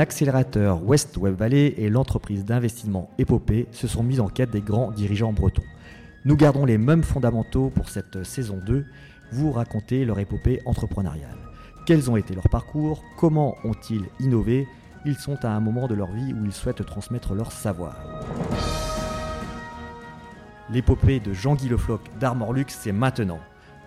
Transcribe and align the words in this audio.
l'accélérateur 0.00 0.82
West 0.82 1.18
Web 1.18 1.34
Valley 1.34 1.74
et 1.76 1.90
l'entreprise 1.90 2.46
d'investissement 2.46 3.10
Épopée 3.18 3.66
se 3.70 3.86
sont 3.86 4.02
mis 4.02 4.18
en 4.18 4.28
quête 4.28 4.50
des 4.50 4.62
grands 4.62 4.90
dirigeants 4.92 5.34
bretons. 5.34 5.62
Nous 6.24 6.36
gardons 6.36 6.64
les 6.64 6.78
mêmes 6.78 7.02
fondamentaux 7.02 7.68
pour 7.68 7.90
cette 7.90 8.24
saison 8.24 8.58
2, 8.64 8.86
vous 9.32 9.52
racontez 9.52 10.06
leur 10.06 10.18
épopée 10.18 10.62
entrepreneuriale. 10.64 11.36
Quels 11.84 12.10
ont 12.10 12.16
été 12.16 12.34
leurs 12.34 12.48
parcours? 12.48 13.04
Comment 13.18 13.56
ont-ils 13.62 14.06
innové? 14.20 14.66
Ils 15.04 15.16
sont 15.16 15.36
à 15.44 15.50
un 15.50 15.60
moment 15.60 15.86
de 15.86 15.94
leur 15.94 16.10
vie 16.10 16.32
où 16.32 16.46
ils 16.46 16.52
souhaitent 16.54 16.86
transmettre 16.86 17.34
leur 17.34 17.52
savoir. 17.52 17.94
L'épopée 20.70 21.20
de 21.20 21.34
Jean-Guy 21.34 21.68
Le 21.68 21.76
Floch 21.76 22.00
d'Armorlux, 22.18 22.64
c'est 22.68 22.92
maintenant. 22.92 23.40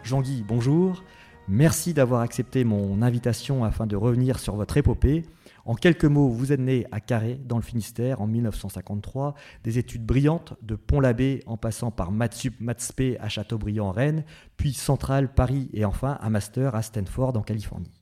Jean-Guy, 0.04 0.46
bonjour. 0.48 1.04
Merci 1.48 1.96
d'avoir 1.96 2.22
accepté 2.22 2.64
mon 2.66 3.02
invitation 3.02 3.64
afin 3.64 3.88
de 3.88 3.96
revenir 3.96 4.38
sur 4.38 4.56
votre 4.56 4.78
épopée. 4.78 5.24
En 5.66 5.76
quelques 5.76 6.04
mots, 6.04 6.28
vous 6.28 6.52
êtes 6.52 6.60
né 6.60 6.86
à 6.92 7.00
Carré, 7.00 7.40
dans 7.46 7.56
le 7.56 7.62
Finistère, 7.62 8.20
en 8.20 8.28
1953. 8.28 9.34
Des 9.64 9.78
études 9.78 10.06
brillantes, 10.06 10.56
de 10.62 10.76
Pont-l'Abbé 10.76 11.42
en 11.46 11.56
passant 11.56 11.90
par 11.90 12.12
Matsup, 12.12 12.60
Matspé 12.60 13.18
à 13.20 13.30
Châteaubriand, 13.30 13.92
Rennes, 13.92 14.26
puis 14.58 14.74
Centrale, 14.74 15.34
Paris 15.34 15.70
et 15.74 15.86
enfin 15.86 16.18
un 16.22 16.30
master 16.30 16.76
à 16.76 16.82
Stanford, 16.82 17.38
en 17.38 17.44
Californie. 17.44 18.02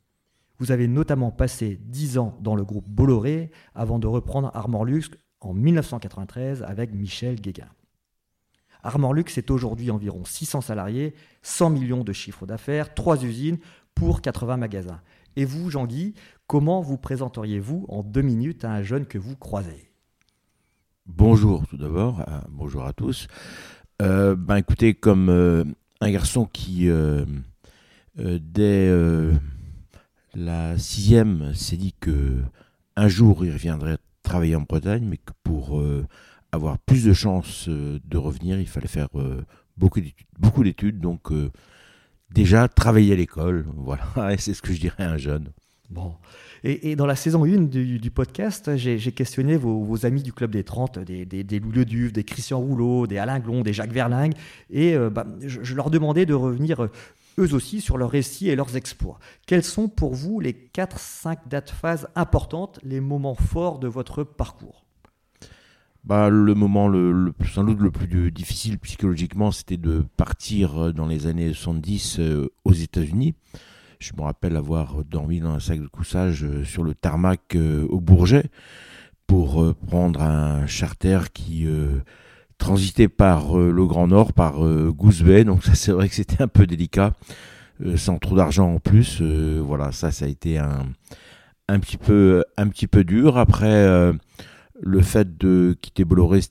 Vous 0.58 0.72
avez 0.72 0.88
notamment 0.88 1.30
passé 1.30 1.80
10 1.84 2.18
ans 2.18 2.38
dans 2.42 2.56
le 2.56 2.64
groupe 2.64 2.88
Bolloré 2.88 3.52
avant 3.76 4.00
de 4.00 4.08
reprendre 4.08 4.50
Armorlux 4.56 5.12
en 5.40 5.54
1993 5.54 6.64
avec 6.64 6.94
Michel 6.94 7.40
Guéguin. 7.40 7.70
Armorlux 8.84 9.38
est 9.38 9.52
aujourd'hui 9.52 9.92
environ 9.92 10.26
600 10.26 10.62
salariés, 10.62 11.14
100 11.44 11.70
millions 11.70 12.04
de 12.04 12.14
chiffre 12.14 12.48
d'affaires, 12.48 12.96
3 12.96 13.24
usines 13.24 13.60
pour 13.94 14.22
80 14.22 14.58
magasins. 14.58 15.02
Et 15.36 15.46
vous, 15.46 15.70
Jean-Guy, 15.70 16.14
comment 16.46 16.82
vous 16.82 16.98
présenteriez-vous 16.98 17.86
en 17.88 18.04
deux 18.04 18.22
minutes 18.22 18.66
à 18.66 18.72
un 18.72 18.84
jeune 18.84 19.06
que 19.06 19.18
vous 19.18 19.38
croisez? 19.38 19.92
Bonjour 21.06 21.66
tout 21.68 21.78
d'abord, 21.78 22.22
euh, 22.28 22.42
bonjour 22.50 22.86
à 22.86 22.94
tous. 22.94 23.28
Euh, 24.02 24.36
ben 24.36 24.58
écoutez, 24.58 24.94
comme 24.94 25.30
euh, 25.30 25.64
un 26.02 26.12
garçon 26.12 26.46
qui, 26.46 26.90
dès 28.18 28.92
la 30.34 30.78
sixième, 30.78 31.54
s'est 31.54 31.78
dit 31.78 31.94
que 32.00 32.42
un 32.98 33.08
jour 33.08 33.46
il 33.46 33.54
reviendrait 33.54 33.98
travailler 34.24 34.56
en 34.56 34.62
Bretagne, 34.62 35.06
mais 35.06 35.18
que 35.18 35.32
pour 35.44 35.82
avoir 36.52 36.78
plus 36.80 37.06
de 37.06 37.14
chances 37.14 37.70
de 37.70 38.18
revenir, 38.18 38.60
il 38.60 38.68
fallait 38.68 38.88
faire 38.88 39.10
beaucoup 39.78 40.64
d'études. 40.64 41.00
Donc 41.00 41.32
déjà 42.34 42.68
travailler 42.68 43.14
à 43.14 43.16
l'école, 43.16 43.66
voilà, 43.76 44.04
c'est 44.38 44.54
ce 44.54 44.62
que 44.62 44.74
je 44.74 44.80
dirais 44.80 45.04
à 45.04 45.12
un 45.12 45.18
jeune. 45.18 45.52
Bon. 45.90 46.14
Et, 46.64 46.96
dans 46.96 47.08
la 47.08 47.16
saison 47.16 47.44
1 47.44 47.64
du, 47.64 48.12
podcast, 48.12 48.78
j'ai 48.78 49.12
questionné 49.12 49.58
vos, 49.58 50.06
amis 50.06 50.22
du 50.22 50.32
Club 50.32 50.52
des 50.52 50.64
30, 50.64 51.00
des, 51.00 51.26
des, 51.26 51.44
des 51.44 51.60
Louis 51.60 52.12
des 52.12 52.24
Christian 52.24 52.60
Rouleau, 52.60 53.08
des 53.08 53.18
Alain 53.18 53.40
Glon, 53.40 53.62
des 53.62 53.74
Jacques 53.74 53.92
Verlingue, 53.92 54.34
et 54.70 54.96
euh, 54.96 55.10
bah, 55.10 55.26
je, 55.42 55.74
leur 55.74 55.90
demandais 55.90 56.28
de 56.28 56.36
revenir 56.36 56.84
euh, 56.84 56.92
eux 57.40 57.56
aussi 57.56 57.82
sur 57.82 57.98
leurs 57.98 58.12
récits 58.12 58.50
et 58.50 58.56
leurs 58.56 58.78
exploits. 58.78 59.18
Quelles 59.48 59.64
sont 59.64 59.90
pour 59.90 60.14
vous 60.14 60.40
les 60.40 60.54
4-5 60.54 61.48
dates 61.50 61.72
phases 61.72 62.08
importantes, 62.16 62.80
les 62.84 63.00
moments 63.00 63.36
forts 63.36 63.80
de 63.80 63.88
votre 63.88 64.24
parcours? 64.24 64.86
Bah, 66.04 66.30
le 66.30 66.54
moment 66.54 66.88
le, 66.88 67.34
sans 67.54 67.64
doute 67.64 67.80
le 67.80 67.92
plus 67.92 68.32
difficile 68.32 68.80
psychologiquement, 68.80 69.52
c'était 69.52 69.78
de 69.78 70.04
partir 70.18 70.86
euh, 70.86 70.94
dans 70.94 71.08
les 71.08 71.28
années 71.28 71.54
70 71.54 72.20
aux 72.66 72.74
États-Unis. 72.74 73.36
Je 74.02 74.14
me 74.18 74.24
rappelle 74.24 74.56
avoir 74.56 75.04
dormi 75.04 75.40
dans 75.42 75.52
un 75.52 75.60
sac 75.60 75.80
de 75.80 75.86
couchage 75.86 76.44
euh, 76.44 76.64
sur 76.64 76.84
le 76.84 76.96
tarmac 76.96 77.56
euh, 77.56 77.86
au 77.90 78.00
Bourget 78.00 78.46
pour 79.28 79.62
euh, 79.62 79.76
prendre 79.88 80.24
un 80.24 80.66
charter 80.66 81.20
qui 81.32 81.68
transitait 82.58 83.08
par 83.08 83.56
le 83.58 83.86
Grand 83.86 84.08
Nord, 84.08 84.34
par 84.34 84.60
Goose 84.60 85.24
Bay. 85.24 85.44
Donc 85.44 85.64
ça, 85.64 85.76
c'est 85.76 85.92
vrai 85.92 86.10
que 86.10 86.16
c'était 86.16 86.42
un 86.42 86.48
peu 86.48 86.66
délicat, 86.68 87.14
sans 87.96 88.18
trop 88.18 88.36
d'argent 88.36 88.74
en 88.74 88.80
plus. 88.80 89.22
voilà, 89.22 89.92
ça, 89.92 90.12
ça 90.12 90.26
a 90.26 90.28
été 90.28 90.58
un, 90.58 90.86
un 91.70 91.80
petit 91.80 91.98
peu, 91.98 92.44
un 92.58 92.68
petit 92.68 92.88
peu 92.88 93.04
dur. 93.04 93.38
Après 93.38 94.14
le 94.82 95.02
fait 95.02 95.38
de 95.38 95.78
quitter 95.80 96.04
Bolloré, 96.04 96.42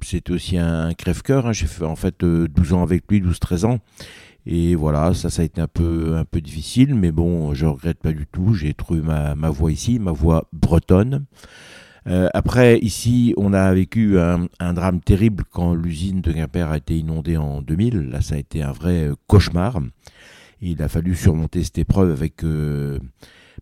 c'était 0.00 0.32
aussi 0.32 0.56
un, 0.56 0.94
crève-cœur. 0.94 1.46
Hein. 1.46 1.52
J'ai 1.52 1.66
fait 1.66 1.84
en 1.84 1.96
fait 1.96 2.24
12 2.24 2.72
ans 2.72 2.82
avec 2.82 3.04
lui, 3.10 3.20
12-13 3.20 3.66
ans. 3.66 3.78
Et 4.46 4.74
voilà, 4.76 5.12
ça, 5.12 5.28
ça 5.28 5.42
a 5.42 5.44
été 5.44 5.60
un 5.60 5.66
peu, 5.66 6.16
un 6.16 6.24
peu 6.24 6.40
difficile, 6.40 6.94
mais 6.94 7.12
bon, 7.12 7.52
je 7.52 7.66
regrette 7.66 7.98
pas 7.98 8.12
du 8.12 8.26
tout. 8.26 8.54
J'ai 8.54 8.72
trouvé 8.72 9.02
ma, 9.02 9.34
ma 9.34 9.50
voix 9.50 9.70
ici, 9.70 9.98
ma 9.98 10.12
voix 10.12 10.48
bretonne. 10.52 11.26
Euh, 12.06 12.28
après, 12.32 12.78
ici, 12.78 13.34
on 13.36 13.52
a 13.52 13.72
vécu 13.74 14.18
un, 14.18 14.72
drame 14.72 15.00
terrible 15.00 15.44
quand 15.50 15.74
l'usine 15.74 16.22
de 16.22 16.32
Quimper 16.32 16.70
a 16.70 16.78
été 16.78 16.96
inondée 16.96 17.36
en 17.36 17.60
2000. 17.60 18.10
Là, 18.10 18.22
ça 18.22 18.36
a 18.36 18.38
été 18.38 18.62
un 18.62 18.72
vrai 18.72 19.10
cauchemar. 19.26 19.80
Il 20.60 20.82
a 20.82 20.88
fallu 20.88 21.14
surmonter 21.14 21.62
cette 21.62 21.78
épreuve 21.78 22.10
avec, 22.10 22.44
euh, 22.44 22.98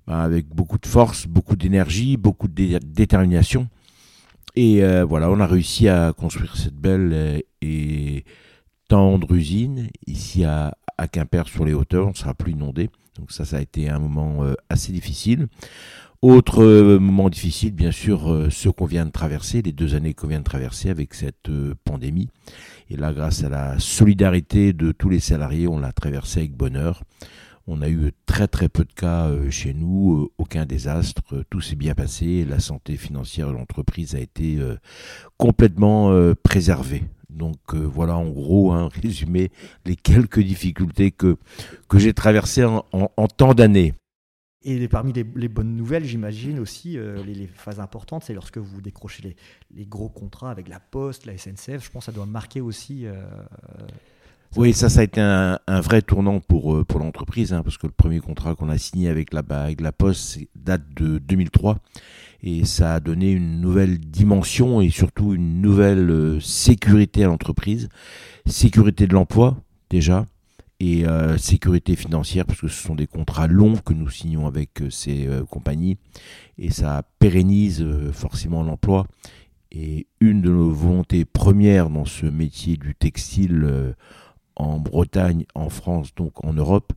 bah, 0.06 0.22
avec 0.22 0.46
beaucoup 0.48 0.78
de 0.78 0.86
force, 0.86 1.26
beaucoup 1.26 1.56
d'énergie, 1.56 2.16
beaucoup 2.16 2.48
de 2.48 2.78
détermination. 2.78 3.68
Et 4.56 4.82
euh, 4.82 5.04
voilà, 5.04 5.30
on 5.30 5.38
a 5.40 5.46
réussi 5.46 5.88
à 5.88 6.12
construire 6.12 6.56
cette 6.56 6.76
belle 6.76 7.42
et 7.60 8.24
tendre 8.88 9.34
usine 9.34 9.88
ici 10.06 10.44
à, 10.44 10.76
à 10.98 11.08
Quimper 11.08 11.48
sur 11.48 11.64
les 11.64 11.74
hauteurs, 11.74 12.06
on 12.06 12.10
ne 12.10 12.14
sera 12.14 12.34
plus 12.34 12.52
inondé. 12.52 12.90
Donc 13.18 13.32
ça, 13.32 13.44
ça 13.44 13.58
a 13.58 13.60
été 13.60 13.88
un 13.88 13.98
moment 13.98 14.44
euh, 14.44 14.54
assez 14.68 14.92
difficile. 14.92 15.46
Autre 16.22 16.62
euh, 16.62 16.98
moment 16.98 17.28
difficile, 17.28 17.72
bien 17.72 17.90
sûr, 17.90 18.30
euh, 18.30 18.50
ce 18.50 18.68
qu'on 18.68 18.86
vient 18.86 19.04
de 19.04 19.10
traverser, 19.10 19.62
les 19.62 19.72
deux 19.72 19.94
années 19.94 20.14
qu'on 20.14 20.28
vient 20.28 20.38
de 20.38 20.44
traverser 20.44 20.90
avec 20.90 21.14
cette 21.14 21.50
pandémie. 21.84 22.28
Et 22.90 22.96
là, 22.96 23.12
grâce 23.12 23.44
à 23.44 23.48
la 23.48 23.78
solidarité 23.78 24.72
de 24.72 24.92
tous 24.92 25.08
les 25.08 25.20
salariés, 25.20 25.68
on 25.68 25.78
l'a 25.78 25.92
traversé 25.92 26.40
avec 26.40 26.52
bonheur. 26.52 27.02
On 27.66 27.82
a 27.82 27.88
eu 27.88 28.12
très 28.26 28.46
très 28.46 28.68
peu 28.68 28.84
de 28.84 28.92
cas 28.92 29.28
chez 29.50 29.74
nous, 29.74 30.30
aucun 30.38 30.66
désastre, 30.66 31.44
tout 31.50 31.60
s'est 31.60 31.74
bien 31.74 31.94
passé, 31.94 32.44
la 32.44 32.60
santé 32.60 32.96
financière 32.96 33.48
de 33.48 33.54
l'entreprise 33.54 34.14
a 34.14 34.20
été 34.20 34.58
complètement 35.36 36.12
préservée. 36.44 37.02
Donc 37.36 37.74
euh, 37.74 37.78
voilà 37.78 38.16
en 38.16 38.30
gros 38.30 38.72
un 38.72 38.88
résumé 39.02 39.50
les 39.84 39.96
quelques 39.96 40.40
difficultés 40.40 41.10
que, 41.10 41.36
que 41.88 41.98
j'ai 41.98 42.14
traversées 42.14 42.64
en, 42.64 43.28
tant 43.28 43.54
d'années. 43.54 43.94
Et 44.62 44.88
parmi 44.88 45.12
les, 45.12 45.48
bonnes 45.48 45.76
nouvelles, 45.76 46.04
j'imagine 46.04 46.58
aussi, 46.58 46.98
euh, 46.98 47.22
les, 47.22 47.46
phases 47.46 47.78
importantes, 47.78 48.24
c'est 48.24 48.34
lorsque 48.34 48.58
vous 48.58 48.80
décrochez 48.80 49.36
les, 49.70 49.86
gros 49.86 50.08
contrats 50.08 50.50
avec 50.50 50.66
la 50.66 50.80
Poste, 50.80 51.24
la 51.24 51.38
SNCF. 51.38 51.84
Je 51.84 51.90
pense 51.90 52.06
que 52.06 52.06
ça 52.06 52.12
doit 52.12 52.26
marquer 52.26 52.60
aussi. 52.60 53.06
Euh, 53.06 53.14
oui, 54.56 54.72
ça, 54.72 54.88
ça 54.88 55.00
a 55.00 55.02
été 55.02 55.20
un, 55.20 55.58
un 55.66 55.80
vrai 55.80 56.02
tournant 56.02 56.40
pour, 56.40 56.84
pour 56.86 57.00
l'entreprise, 57.00 57.52
hein, 57.52 57.62
parce 57.62 57.78
que 57.78 57.86
le 57.86 57.92
premier 57.92 58.20
contrat 58.20 58.54
qu'on 58.54 58.68
a 58.68 58.78
signé 58.78 59.08
avec 59.08 59.32
la, 59.32 59.42
avec 59.50 59.80
la 59.80 59.92
Poste 59.92 60.38
date 60.54 60.82
de 60.94 61.18
2003 61.18 61.78
et 62.42 62.64
ça 62.64 62.94
a 62.94 63.00
donné 63.00 63.32
une 63.32 63.60
nouvelle 63.60 63.98
dimension 63.98 64.80
et 64.80 64.90
surtout 64.90 65.34
une 65.34 65.60
nouvelle 65.60 66.10
euh, 66.10 66.40
sécurité 66.40 67.24
à 67.24 67.26
l'entreprise, 67.26 67.88
sécurité 68.46 69.06
de 69.06 69.14
l'emploi 69.14 69.56
déjà 69.90 70.26
et 70.78 71.06
euh, 71.06 71.38
sécurité 71.38 71.96
financière 71.96 72.44
parce 72.44 72.60
que 72.60 72.68
ce 72.68 72.80
sont 72.80 72.94
des 72.94 73.06
contrats 73.08 73.48
longs 73.48 73.76
que 73.76 73.94
nous 73.94 74.10
signons 74.10 74.46
avec 74.46 74.82
euh, 74.82 74.90
ces 74.90 75.28
compagnies. 75.50 75.96
Et 76.58 76.70
ça 76.70 77.02
pérennise 77.18 77.84
forcément 78.12 78.62
l'emploi. 78.62 79.06
Et 79.72 80.06
une 80.20 80.40
de 80.40 80.50
nos 80.50 80.70
volontés 80.70 81.24
premières 81.24 81.90
dans 81.90 82.04
ce 82.04 82.26
métier 82.26 82.76
du 82.76 82.94
textile 82.94 83.94
en 84.56 84.78
Bretagne, 84.78 85.44
en 85.54 85.68
France, 85.68 86.14
donc 86.14 86.44
en 86.44 86.52
Europe, 86.52 86.92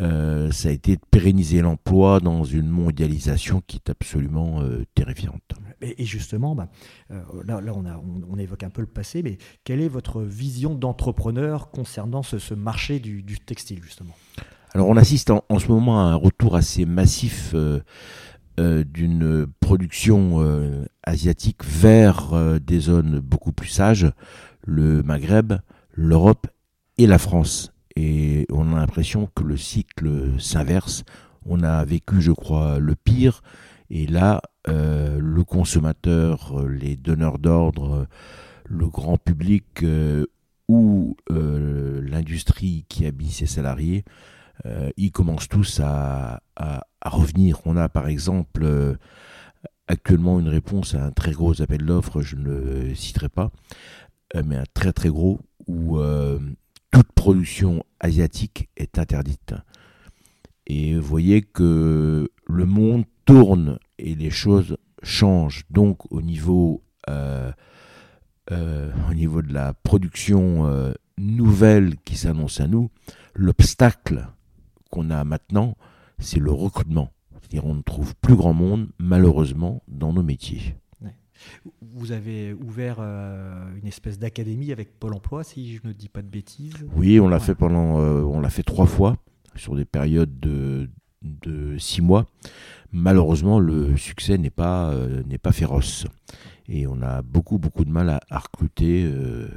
euh, 0.00 0.50
ça 0.50 0.70
a 0.70 0.72
été 0.72 0.96
de 0.96 1.02
pérenniser 1.10 1.60
l'emploi 1.60 2.20
dans 2.20 2.44
une 2.44 2.68
mondialisation 2.68 3.62
qui 3.66 3.76
est 3.76 3.90
absolument 3.90 4.62
euh, 4.62 4.84
terrifiante. 4.94 5.42
Et, 5.82 6.04
justement, 6.04 6.54
bah, 6.54 6.68
euh, 7.10 7.22
là, 7.44 7.60
là 7.60 7.72
on, 7.74 7.84
a, 7.84 8.00
on, 8.28 8.38
évoque 8.38 8.62
un 8.62 8.70
peu 8.70 8.80
le 8.80 8.86
passé, 8.86 9.22
mais 9.22 9.36
quelle 9.64 9.80
est 9.80 9.88
votre 9.88 10.22
vision 10.22 10.74
d'entrepreneur 10.74 11.70
concernant 11.70 12.22
ce, 12.22 12.54
marché 12.54 12.98
du, 12.98 13.24
textile, 13.40 13.82
justement? 13.82 14.14
Alors, 14.74 14.88
on 14.88 14.96
assiste 14.96 15.30
en, 15.30 15.58
ce 15.58 15.68
moment 15.68 16.00
à 16.00 16.04
un 16.04 16.14
retour 16.14 16.56
assez 16.56 16.84
massif 16.84 17.54
d'une 18.58 19.46
production 19.60 20.86
asiatique 21.02 21.64
vers 21.64 22.60
des 22.60 22.80
zones 22.80 23.20
beaucoup 23.20 23.52
plus 23.52 23.68
sages, 23.68 24.12
le 24.66 25.02
Maghreb, 25.02 25.54
l'Europe 25.94 26.46
et 27.00 27.06
la 27.06 27.16
France 27.18 27.72
et 27.96 28.46
on 28.52 28.74
a 28.74 28.80
l'impression 28.80 29.28
que 29.34 29.42
le 29.42 29.56
cycle 29.56 30.38
s'inverse. 30.38 31.04
On 31.46 31.62
a 31.62 31.82
vécu, 31.84 32.20
je 32.20 32.32
crois, 32.32 32.78
le 32.78 32.94
pire, 32.94 33.40
et 33.88 34.06
là, 34.06 34.42
euh, 34.68 35.18
le 35.18 35.42
consommateur, 35.44 36.62
les 36.68 36.96
donneurs 36.96 37.38
d'ordre, 37.38 38.06
le 38.66 38.86
grand 38.86 39.16
public 39.16 39.82
euh, 39.82 40.26
ou 40.68 41.16
euh, 41.30 42.02
l'industrie 42.02 42.84
qui 42.88 43.06
habille 43.06 43.32
ses 43.32 43.46
salariés, 43.46 44.04
ils 44.98 45.10
commencent 45.10 45.48
tous 45.48 45.80
à, 45.82 46.42
à, 46.54 46.82
revenir. 47.02 47.60
On 47.64 47.78
a 47.78 47.88
par 47.88 48.08
exemple 48.08 48.98
actuellement 49.88 50.38
une 50.38 50.50
réponse 50.50 50.94
à 50.94 51.02
un 51.02 51.12
très 51.12 51.32
gros 51.32 51.62
appel 51.62 51.86
d'offres, 51.86 52.20
je 52.20 52.36
ne 52.36 52.44
le 52.44 52.94
citerai 52.94 53.30
pas, 53.30 53.52
mais 54.44 54.56
un 54.56 54.64
très 54.74 54.92
très 54.92 55.08
gros 55.08 55.40
où 55.66 55.98
toute 56.90 57.12
production 57.12 57.84
asiatique 58.00 58.68
est 58.76 58.98
interdite. 58.98 59.54
Et 60.66 60.94
vous 60.94 61.06
voyez 61.06 61.42
que 61.42 62.30
le 62.46 62.66
monde 62.66 63.04
tourne 63.24 63.78
et 63.98 64.14
les 64.14 64.30
choses 64.30 64.76
changent. 65.02 65.64
Donc 65.70 66.10
au 66.12 66.22
niveau, 66.22 66.82
euh, 67.08 67.52
euh, 68.52 68.90
au 69.10 69.14
niveau 69.14 69.42
de 69.42 69.52
la 69.52 69.74
production 69.74 70.66
euh, 70.66 70.92
nouvelle 71.18 71.96
qui 72.04 72.16
s'annonce 72.16 72.60
à 72.60 72.66
nous, 72.66 72.90
l'obstacle 73.34 74.28
qu'on 74.90 75.10
a 75.10 75.24
maintenant, 75.24 75.76
c'est 76.18 76.40
le 76.40 76.52
recrutement. 76.52 77.12
C'est-à-dire 77.40 77.66
on 77.66 77.74
ne 77.74 77.82
trouve 77.82 78.14
plus 78.16 78.36
grand 78.36 78.54
monde, 78.54 78.88
malheureusement, 78.98 79.82
dans 79.88 80.12
nos 80.12 80.22
métiers. 80.22 80.76
Vous 81.80 82.12
avez 82.12 82.52
ouvert 82.52 83.00
une 83.00 83.86
espèce 83.86 84.18
d'académie 84.18 84.72
avec 84.72 84.98
Pôle 84.98 85.14
Emploi, 85.14 85.44
si 85.44 85.76
je 85.76 85.80
ne 85.84 85.92
dis 85.92 86.08
pas 86.08 86.22
de 86.22 86.28
bêtises. 86.28 86.74
Oui, 86.94 87.20
on 87.20 87.28
l'a 87.28 87.40
fait 87.40 87.54
pendant, 87.54 87.96
on 87.98 88.40
l'a 88.40 88.50
fait 88.50 88.62
trois 88.62 88.86
fois 88.86 89.16
sur 89.56 89.74
des 89.74 89.84
périodes 89.84 90.38
de, 90.40 90.88
de 91.22 91.78
six 91.78 92.02
mois. 92.02 92.26
Malheureusement, 92.92 93.60
le 93.60 93.96
succès 93.96 94.38
n'est 94.38 94.50
pas, 94.50 94.90
euh, 94.90 95.22
n'est 95.24 95.38
pas 95.38 95.52
féroce. 95.52 96.06
Et 96.68 96.86
on 96.86 97.02
a 97.02 97.22
beaucoup, 97.22 97.58
beaucoup 97.58 97.84
de 97.84 97.90
mal 97.90 98.08
à, 98.08 98.38
recruter, 98.38 99.04
euh, 99.04 99.48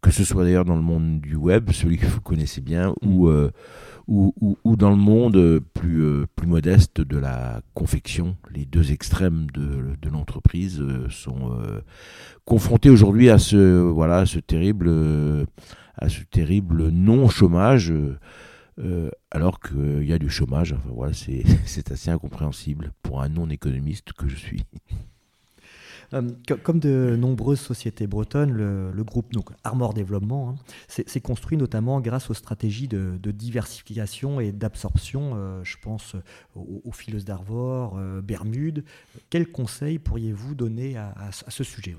que 0.00 0.10
ce 0.10 0.24
soit 0.24 0.44
d'ailleurs 0.44 0.64
dans 0.64 0.76
le 0.76 0.82
monde 0.82 1.20
du 1.20 1.36
web, 1.36 1.70
celui 1.72 1.98
que 1.98 2.06
vous 2.06 2.20
connaissez 2.20 2.60
bien, 2.60 2.94
ou, 3.02 3.28
euh, 3.28 3.50
ou, 4.06 4.34
ou, 4.64 4.76
dans 4.76 4.90
le 4.90 4.96
monde 4.96 5.60
plus, 5.74 6.26
plus 6.34 6.46
modeste 6.46 7.00
de 7.00 7.18
la 7.18 7.60
confection. 7.74 8.36
Les 8.54 8.64
deux 8.64 8.92
extrêmes 8.92 9.48
de, 9.52 9.96
de 10.00 10.08
l'entreprise 10.08 10.82
sont 11.10 11.52
confrontés 12.46 12.88
aujourd'hui 12.88 13.28
à 13.28 13.38
ce, 13.38 13.80
voilà, 13.80 14.24
ce 14.24 14.38
terrible, 14.38 14.90
à 15.96 16.08
ce 16.08 16.22
terrible 16.22 16.88
non-chômage. 16.88 17.92
Euh, 18.80 19.10
alors 19.32 19.58
qu'il 19.58 20.04
y 20.04 20.12
a 20.12 20.18
du 20.18 20.30
chômage. 20.30 20.72
Enfin, 20.72 20.90
voilà, 20.92 21.12
c'est 21.12 21.44
assez 21.92 22.10
incompréhensible 22.10 22.92
pour 23.02 23.22
un 23.22 23.28
non-économiste 23.28 24.12
que 24.12 24.28
je 24.28 24.36
suis. 24.36 24.64
Euh, 26.14 26.22
comme 26.62 26.80
de 26.80 27.16
nombreuses 27.18 27.60
sociétés 27.60 28.06
bretonnes, 28.06 28.52
le, 28.52 29.04
groupe 29.04 29.32
donc, 29.32 29.50
Armor 29.64 29.94
Développement 29.94 30.50
hein, 30.50 30.54
s'est 30.88 31.20
construit 31.20 31.56
notamment 31.56 32.00
grâce 32.00 32.30
aux 32.30 32.34
stratégies 32.34 32.88
de, 32.88 33.18
diversification 33.30 34.40
et 34.40 34.52
d'absorption. 34.52 35.32
Euh, 35.34 35.60
je 35.64 35.76
pense 35.82 36.16
aux, 36.54 36.92
fileuses 36.92 37.24
d'Arvor, 37.24 37.98
Bermude. 38.22 38.84
Quels 39.30 39.50
conseils 39.50 39.98
pourriez-vous 39.98 40.54
donner 40.54 40.96
à, 40.96 41.30
ce 41.30 41.64
sujet 41.64 41.96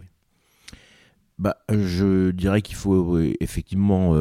bah, 1.38 1.58
Je 1.70 2.32
dirais 2.32 2.62
qu'il 2.62 2.76
faut 2.76 3.20
effectivement 3.40 4.16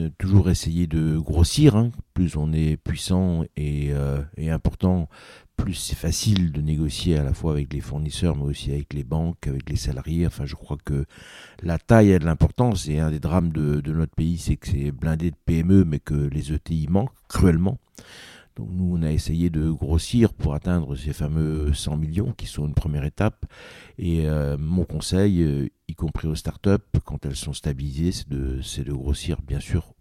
euh, 0.00 0.08
toujours 0.18 0.50
essayer 0.50 0.86
de 0.86 1.18
grossir. 1.18 1.76
Hein. 1.76 1.90
Plus 2.14 2.36
on 2.36 2.52
est 2.52 2.76
puissant 2.76 3.44
euh, 3.58 4.22
et, 4.36 4.50
important, 4.50 5.08
plus 5.60 5.74
c'est 5.74 5.96
facile 5.96 6.52
de 6.52 6.60
négocier 6.62 7.18
à 7.18 7.22
la 7.22 7.34
fois 7.34 7.52
avec 7.52 7.72
les 7.72 7.80
fournisseurs, 7.80 8.34
mais 8.36 8.44
aussi 8.44 8.72
avec 8.72 8.94
les 8.94 9.04
banques, 9.04 9.46
avec 9.46 9.68
les 9.68 9.76
salariés. 9.76 10.26
Enfin, 10.26 10.46
je 10.46 10.54
crois 10.54 10.78
que 10.84 11.04
la 11.62 11.78
taille 11.78 12.14
a 12.14 12.18
de 12.18 12.24
l'importance. 12.24 12.88
Et 12.88 12.98
un 12.98 13.10
des 13.10 13.20
drames 13.20 13.52
de, 13.52 13.92
notre 13.92 14.14
pays, 14.14 14.38
c'est 14.38 14.56
que 14.56 14.68
c'est 14.68 14.90
blindé 14.90 15.30
de 15.30 15.36
PME, 15.44 15.84
mais 15.84 15.98
que 15.98 16.14
les 16.14 16.52
ETI 16.52 16.86
manquent 16.88 17.12
cruellement. 17.28 17.78
Donc 18.56 18.68
nous, 18.72 18.96
on 18.96 19.02
a 19.02 19.10
essayé 19.10 19.50
de 19.50 19.70
grossir 19.70 20.32
pour 20.32 20.54
atteindre 20.54 20.96
ces 20.96 21.12
fameux 21.12 21.72
100 21.72 21.96
millions 21.96 22.32
qui 22.32 22.46
sont 22.46 22.66
une 22.66 22.74
première 22.74 23.04
étape. 23.04 23.44
Et 23.98 24.28
euh, 24.28 24.56
mon 24.58 24.84
conseil, 24.84 25.42
euh, 25.42 25.68
y 25.88 25.94
compris 25.94 26.26
aux 26.26 26.34
startups, 26.34 26.98
quand 27.04 27.26
elles 27.26 27.36
sont 27.36 27.52
stabilisées, 27.52 28.12
c'est 28.12 28.84
de, 28.84 28.92
grossir 28.92 29.42
bien 29.42 29.60
sûr 29.60 29.94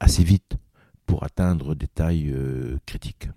assez 0.00 0.24
vite 0.24 0.56
pour 1.06 1.24
atteindre 1.24 1.74
des 1.74 1.88
tailles 1.88 2.34
critiques. 2.86 3.28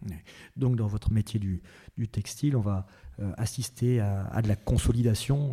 Donc 0.56 0.76
dans 0.76 0.88
votre 0.88 1.12
métier 1.12 1.40
du, 1.40 1.62
du 1.98 2.08
textile, 2.08 2.56
on 2.56 2.62
va 2.62 2.86
assister 3.38 4.00
à, 4.00 4.42
de 4.42 4.48
la 4.48 4.56
consolidation 4.56 5.52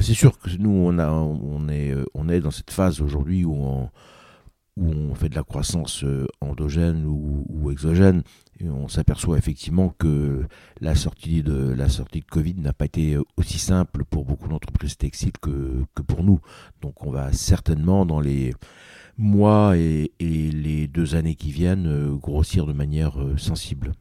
C'est 0.00 0.14
sûr 0.14 0.38
que 0.38 0.50
nous, 0.56 0.70
on, 0.70 0.98
a, 0.98 1.10
on, 1.10 1.68
est, 1.68 1.94
on 2.14 2.28
est 2.28 2.40
dans 2.40 2.50
cette 2.50 2.70
phase 2.70 3.00
aujourd'hui 3.00 3.44
où 3.44 3.54
on 3.54 3.90
où 4.76 4.88
on 4.88 5.14
fait 5.14 5.28
de 5.28 5.34
la 5.34 5.42
croissance 5.42 6.04
euh, 6.04 6.26
endogène 6.40 7.04
ou, 7.04 7.70
exogène, 7.70 8.22
et 8.58 8.68
on 8.68 8.88
s'aperçoit 8.88 9.38
effectivement 9.38 9.94
que 9.98 10.46
la 10.80 10.94
sortie 10.94 11.42
de 11.42 11.72
la 11.72 11.88
sortie 11.88 12.20
de 12.20 12.24
Covid 12.24 12.54
n'a 12.54 12.72
pas 12.72 12.86
été 12.86 13.16
aussi 13.36 13.58
simple 13.58 14.04
pour 14.04 14.24
beaucoup 14.24 14.48
d'entreprises 14.48 14.96
textiles 14.96 15.38
que, 15.40 15.84
que 15.94 16.02
pour 16.02 16.24
nous. 16.24 16.40
Donc 16.80 17.06
on 17.06 17.10
va 17.10 17.32
certainement 17.32 18.06
dans 18.06 18.20
les 18.20 18.54
mois 19.18 19.76
et, 19.76 20.10
les 20.20 20.86
deux 20.86 21.14
années 21.14 21.34
qui 21.34 21.52
viennent 21.52 21.86
euh, 21.86 22.14
grossir 22.14 22.66
de 22.66 22.72
manière 22.72 23.20
euh, 23.20 23.36
sensible. 23.36 23.92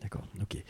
D'accord, 0.00 0.22
ok. 0.40 0.62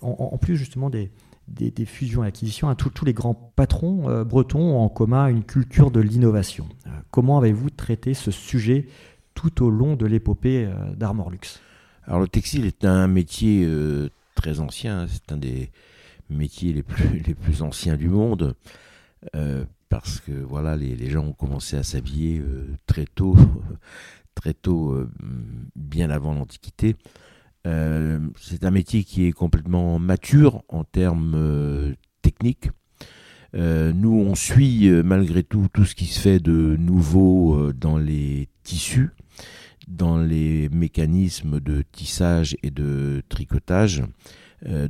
en, 0.00 0.38
plus 0.38 0.56
justement 0.56 0.88
des, 0.88 1.10
des, 1.50 1.84
fusions 1.84 2.24
et 2.24 2.28
acquisitions, 2.28 2.68
hein, 2.68 2.74
tous 2.74 3.04
les 3.04 3.12
grands 3.12 3.34
patrons 3.34 4.08
euh, 4.08 4.24
bretons 4.24 4.60
ont 4.60 4.80
en 4.80 4.88
commun 4.88 5.28
une 5.28 5.44
culture 5.44 5.90
de 5.90 6.00
l'innovation. 6.00 6.68
Euh, 6.86 6.90
comment 7.10 7.38
avez-vous 7.38 7.70
traité 7.70 8.14
ce 8.14 8.30
sujet 8.30 8.86
tout 9.34 9.62
au 9.64 9.70
long 9.70 9.96
de 9.96 10.06
l'épopée 10.06 10.66
euh, 10.66 10.94
d'Armor 10.94 11.30
Luxe 11.30 11.60
Alors 12.04 12.20
le 12.20 12.28
textile 12.28 12.66
est 12.66 12.84
un 12.84 13.06
métier 13.08 13.68
très 14.34 14.60
ancien, 14.60 15.00
hein. 15.00 15.06
c'est 15.08 15.32
un 15.32 15.36
des 15.36 15.70
métiers 16.28 16.72
les 16.72 16.82
plus, 16.82 17.18
les 17.26 17.34
plus 17.34 17.62
anciens 17.62 17.96
du 17.96 18.08
monde, 18.08 18.54
parce 19.90 20.20
que 20.20 20.32
voilà, 20.32 20.76
les, 20.76 21.10
gens 21.10 21.26
ont 21.26 21.34
commencé 21.34 21.76
à 21.76 21.82
s'habiller 21.82 22.42
très 22.86 23.04
tôt, 23.04 23.36
très 24.34 24.54
tôt, 24.54 24.96
bien 25.76 26.08
avant 26.08 26.32
l'Antiquité. 26.32 26.96
Euh, 27.66 28.18
c'est 28.40 28.64
un 28.64 28.70
métier 28.70 29.04
qui 29.04 29.26
est 29.26 29.32
complètement 29.32 29.98
mature 29.98 30.62
en 30.68 30.84
termes 30.84 31.34
euh, 31.36 31.94
techniques. 32.22 32.70
Euh, 33.54 33.92
nous, 33.92 34.12
on 34.12 34.34
suit 34.34 34.88
malgré 35.04 35.42
tout 35.42 35.66
tout 35.72 35.84
ce 35.84 35.94
qui 35.94 36.06
se 36.06 36.20
fait 36.20 36.38
de 36.40 36.76
nouveau 36.78 37.72
dans 37.72 37.98
les 37.98 38.48
tissus, 38.62 39.10
dans 39.88 40.18
les 40.18 40.68
mécanismes 40.70 41.60
de 41.60 41.82
tissage 41.92 42.56
et 42.62 42.70
de 42.70 43.22
tricotage. 43.28 44.04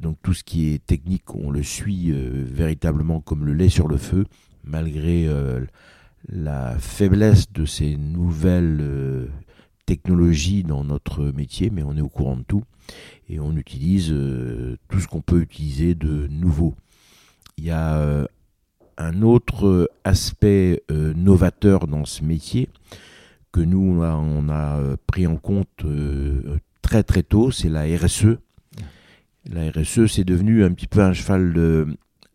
donc 0.03 0.19
tout 0.23 0.35
ce 0.35 0.45
qui 0.45 0.69
est 0.69 0.85
technique, 0.85 1.35
on 1.35 1.51
le 1.51 1.63
suit 1.63 2.13
véritablement 2.13 3.21
comme 3.21 3.47
le 3.47 3.55
lait 3.55 3.71
sur 3.71 3.89
le 3.89 3.97
feu, 3.97 4.27
malgré 4.64 5.29
la 6.29 6.79
faiblesse 6.79 7.52
de 7.52 7.64
ces 7.64 7.97
nouvelles 7.97 9.29
technologie 9.90 10.62
dans 10.62 10.85
notre 10.85 11.25
métier, 11.33 11.69
mais 11.69 11.83
on 11.83 11.97
est 11.97 12.00
au 12.00 12.09
courant 12.09 12.37
de 12.37 12.45
tout 12.45 12.62
et 13.29 13.40
on 13.40 13.57
utilise 13.57 14.12
euh, 14.12 14.76
tout 14.88 15.00
ce 15.00 15.09
qu'on 15.09 15.21
peut 15.21 15.40
utiliser 15.40 15.97
de 15.97 16.29
nouveau. 16.29 16.76
Il 17.59 17.64
y 17.64 17.73
a 17.73 17.97
euh, 17.97 18.25
un 18.99 19.23
autre 19.23 19.90
aspect 20.05 20.85
euh, 20.93 21.12
novateur 21.14 21.88
dans 21.88 22.05
ce 22.05 22.23
métier 22.23 22.69
que 23.50 23.61
nous 23.61 24.00
on 24.00 24.49
a, 24.49 24.79
pris 25.09 25.26
en 25.26 25.37
compte 25.37 25.85
très 26.83 27.02
très 27.02 27.25
tôt, 27.25 27.50
c'est 27.50 27.69
la 27.69 27.83
RSE. 27.83 28.38
La 29.50 29.73
RSE, 29.73 30.07
c'est 30.07 30.23
devenu 30.23 30.62
un 30.62 30.71
petit 30.71 30.87
peu 30.87 31.00
un 31.00 31.12
cheval 31.12 31.52
de 31.52 31.88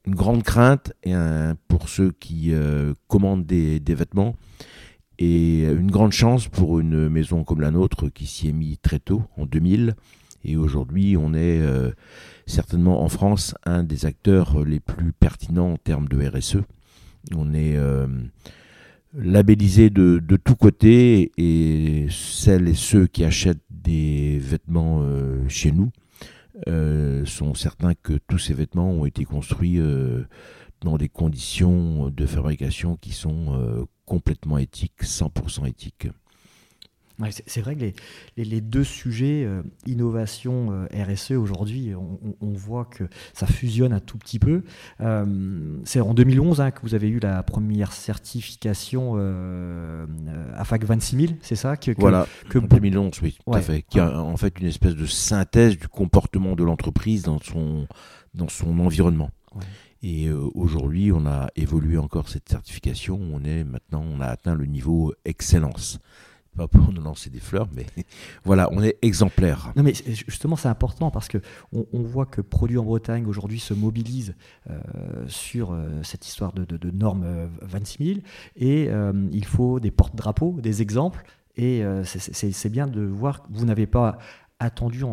une 0.06 0.16
grande 0.16 0.44
crainte 0.44 0.94
pour 1.68 1.90
ceux 1.90 2.12
qui 2.12 2.54
commandent 3.08 3.46
des, 3.46 3.80
vêtements 3.88 4.36
et 5.18 5.64
une 5.64 5.92
grande 5.92 6.12
chance 6.12 6.48
pour 6.48 6.80
une 6.80 7.10
maison 7.10 7.44
comme 7.44 7.62
la 7.62 7.72
nôtre 7.72 8.10
qui 8.10 8.26
s'y 8.26 8.50
est 8.50 8.54
mis 8.54 8.78
très 8.78 9.00
tôt, 9.00 9.24
en 9.38 9.46
2000. 9.46 9.96
Et 10.44 10.58
aujourd'hui, 10.58 11.18
on 11.18 11.34
est 11.34 11.60
euh, 11.60 11.92
certainement 12.46 13.04
en 13.04 13.10
France 13.10 13.56
un 13.66 13.84
des 13.84 14.06
acteurs 14.06 14.64
les 14.64 14.80
plus 14.80 15.12
pertinents 15.12 15.74
en 15.74 15.78
termes 15.78 16.08
de 16.08 16.28
RSE. 16.28 16.58
On 17.36 17.54
est 17.56 17.76
euh, 17.76 18.06
labellisé 19.16 19.90
de, 19.90 20.22
de 20.24 20.36
tous 20.36 20.56
côtés 20.56 21.32
et 21.38 22.08
celles 22.12 22.68
et 22.68 22.76
ceux 22.76 23.08
qui 23.08 23.24
achètent 23.24 23.58
des 23.72 24.38
vêtements 24.40 25.00
euh, 25.02 25.48
chez 25.48 25.72
nous 25.72 25.90
sont 27.26 27.54
certains 27.54 27.94
que 27.96 28.14
tous 28.28 28.38
ces 28.38 28.54
vêtements 28.54 28.92
ont 28.92 29.06
été 29.06 29.26
construits 29.26 29.80
dans 30.82 30.98
des 30.98 31.10
conditions 31.10 32.10
de 32.10 32.26
fabrication 32.26 32.96
qui 32.98 33.12
sont 33.12 33.88
complètement 34.06 34.58
éthique, 34.58 35.04
100% 35.04 35.68
c'est 37.48 37.62
vrai 37.62 37.75
que 37.75 37.86
les, 38.38 38.62
deux 38.62 38.84
sujets, 38.84 39.43
euh, 39.45 39.62
innovation, 39.86 40.72
euh, 40.72 41.13
RSE, 41.13 41.31
aujourd'hui, 41.31 41.93
on, 41.95 42.53
voit 42.53 42.86
que 42.86 43.03
ça 43.34 43.48
fusionne 43.48 43.93
un 43.93 44.00
tout 44.00 44.17
petit 44.17 44.39
peu. 44.39 44.63
Euh, 45.01 45.77
c'est 45.84 46.00
en 46.00 46.13
2011 46.13 46.62
hein, 46.62 46.72
que 46.72 46.81
vous 46.81 46.95
avez 46.95 47.10
eu 47.10 47.19
la 47.19 47.43
première 47.43 47.91
certification 47.91 49.15
AFAC 50.55 50.84
26000, 50.84 51.38
c'est 51.41 51.55
ça 51.55 51.77
que, 51.77 51.91
Voilà, 51.98 52.27
que, 52.50 52.60
en 52.60 52.63
2011, 52.63 53.12
oui, 53.22 53.38
tout 53.45 53.53
à 53.53 53.62
fait. 53.62 53.84
Qui 53.84 54.00
a 54.00 54.19
en 54.22 54.38
fait 54.38 54.60
une 54.60 54.67
espèce 54.67 54.95
de 54.95 55.05
synthèse 55.05 55.77
du 55.77 55.88
comportement 55.88 56.55
de 56.55 56.63
l'entreprise 56.63 57.24
dans 57.24 57.39
son, 57.39 57.88
dans 58.34 58.50
son 58.50 58.79
environnement. 58.79 59.31
Et 60.03 60.29
aujourd'hui, 60.31 61.12
on 61.12 61.25
a 61.25 61.48
évolué 61.55 61.98
encore 61.98 62.29
cette 62.29 62.50
certification. 62.50 63.19
On 63.34 63.43
est 63.43 63.63
maintenant, 63.63 64.03
on 64.07 64.19
a 64.19 64.27
atteint 64.27 64.53
le 64.53 64.65
niveau 64.65 65.13
excellence 65.24 66.00
pas 66.56 66.68
pour 66.68 66.92
nous 66.94 67.02
lancer 67.02 67.30
des 67.30 67.40
fleurs, 67.40 67.68
mais 67.76 67.86
voilà, 68.46 68.70
on 68.72 68.82
est 68.82 68.98
exemplaire. 69.02 69.72
Non, 69.76 69.84
mais 69.84 69.94
justement, 69.94 70.56
c'est 70.56 70.68
important 70.68 71.12
parce 71.12 71.28
que 71.28 71.40
on, 71.72 72.02
voit 72.02 72.26
que 72.26 72.42
Produits 72.42 72.78
en 72.78 72.84
Bretagne 72.84 73.26
aujourd'hui 73.26 73.60
se 73.60 73.74
mobilise 73.74 74.36
euh, 74.70 74.80
sur 75.28 75.72
euh, 75.72 76.02
cette 76.04 76.26
histoire 76.28 76.54
de, 76.54 76.92
normes 76.92 77.50
26000 77.62 78.18
euh, 78.18 78.22
et 78.56 78.90
il 79.32 79.46
faut 79.46 79.80
des 79.80 79.92
porte-drapeaux, 79.92 80.58
des 80.62 80.82
exemples. 80.82 81.24
Et 81.58 81.84
c'est 82.04 82.70
bien 82.70 82.86
de 82.86 83.02
voir 83.02 83.44
que 83.44 83.48
vous 83.52 83.66
n'avez 83.66 83.88
pas 83.88 84.18
attendu, 84.60 85.04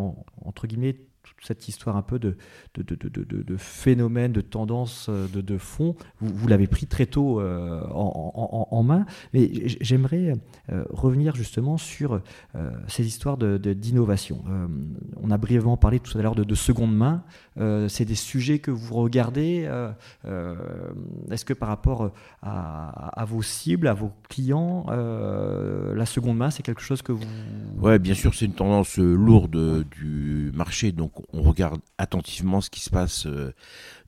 entre 0.45 0.67
guillemets, 0.67 0.97
cette 1.43 1.69
histoire 1.69 1.97
un 1.97 2.03
peu 2.03 2.19
de, 2.19 2.37
de, 2.75 2.83
de, 2.83 3.43
de 3.43 3.57
phénomène, 3.57 4.33
de 4.33 4.41
tendance, 4.41 5.07
euh, 5.09 5.27
de, 5.33 5.59
fond, 5.59 5.97
vous, 6.21 6.49
l'avez 6.49 6.67
pris 6.67 6.87
très 6.87 7.07
tôt 7.07 7.41
euh, 7.41 7.83
en, 7.91 8.83
main. 8.83 9.07
Mais 9.35 9.51
j'aimerais 9.81 10.35
euh, 10.71 10.85
revenir 10.91 11.35
justement 11.35 11.77
sur 11.77 12.21
ces 12.89 13.07
histoires 13.07 13.37
d'innovation. 13.37 14.45
on 15.23 15.31
a 15.31 15.39
brièvement 15.39 15.77
parlé 15.77 16.01
tout 16.01 16.17
à 16.19 16.23
l'heure 16.23 16.35
de, 16.35 16.55
seconde 16.55 16.95
main. 16.95 17.23
C'est 17.89 18.05
des 18.05 18.15
sujets 18.15 18.59
que 18.59 18.71
vous 18.71 18.95
regardez. 18.95 19.69
Est-ce 20.25 21.45
que 21.45 21.55
par 21.55 21.69
rapport 21.69 22.12
à, 22.43 23.25
vos 23.27 23.43
cibles, 23.43 23.89
à 23.89 23.95
vos 23.95 24.12
clients, 24.29 24.87
la 24.89 26.07
seconde 26.07 26.37
main, 26.37 26.51
c'est 26.51 26.62
quelque 26.62 26.83
chose 26.83 27.03
que 27.03 27.12
vous... 27.12 27.25
Ouais, 27.79 27.99
bien 27.99 28.15
sûr, 28.15 28.35
c'est 28.35 28.47
une 28.47 28.55
tendance 28.55 28.99
lourde 28.99 29.85
du 29.91 30.53
marché. 30.55 30.93
Donc 30.93 31.12
on 31.33 31.43
regarde 31.43 31.81
attentivement 31.99 32.61
ce 32.61 32.71
qui 32.71 32.81
se 32.81 32.91
passe 32.91 33.26
euh, 33.26 33.52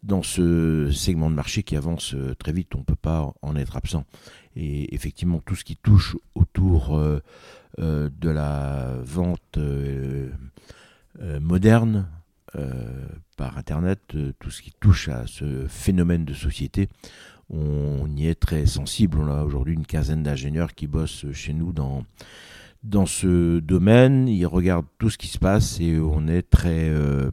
dans 0.03 0.23
ce 0.23 0.91
segment 0.91 1.31
de 1.31 1.35
marché 1.35 1.63
qui 1.63 1.77
avance 1.77 2.15
euh, 2.15 2.35
très 2.35 2.53
vite. 2.53 2.75
On 2.75 2.81
ne 2.81 2.85
peut 2.85 2.95
pas 2.95 3.33
en 3.43 3.57
être 3.57 3.77
absent. 3.77 4.05
Et 4.57 4.95
effectivement, 4.95 5.41
tout 5.45 5.57
ce 5.57 5.65
qui 5.65 5.77
touche 5.77 6.17
autour 6.35 6.97
euh, 6.97 7.21
de 7.77 8.31
la 8.31 8.95
vente 9.03 9.59
moderne 11.41 12.09
par 13.37 13.59
Internet, 13.59 14.15
tout 14.39 14.51
ce 14.51 14.63
qui 14.63 14.73
touche 14.79 15.09
à 15.09 15.27
ce 15.27 15.67
phénomène 15.67 16.25
de 16.25 16.35
société, 16.35 16.89
on 17.51 18.09
y 18.17 18.29
est 18.29 18.39
très 18.39 18.67
sensible. 18.67 19.19
On 19.19 19.29
a 19.29 19.43
aujourd'hui 19.43 19.75
une 19.75 19.87
quinzaine 19.87 20.23
d'ingénieurs 20.23 20.75
qui 20.75 20.87
bossent 20.87 21.27
chez 21.33 21.53
nous 21.53 21.73
dans 21.73 22.05
dans 22.85 23.07
ce 23.07 23.59
domaine, 23.61 24.29
il 24.29 24.47
regarde 24.47 24.85
tout 24.99 25.11
ce 25.11 25.19
qui 25.19 25.27
se 25.27 25.39
passe 25.39 25.81
et 25.81 25.99
on 25.99 26.29
est 26.29 26.43
très, 26.43 26.91
euh, 26.91 27.31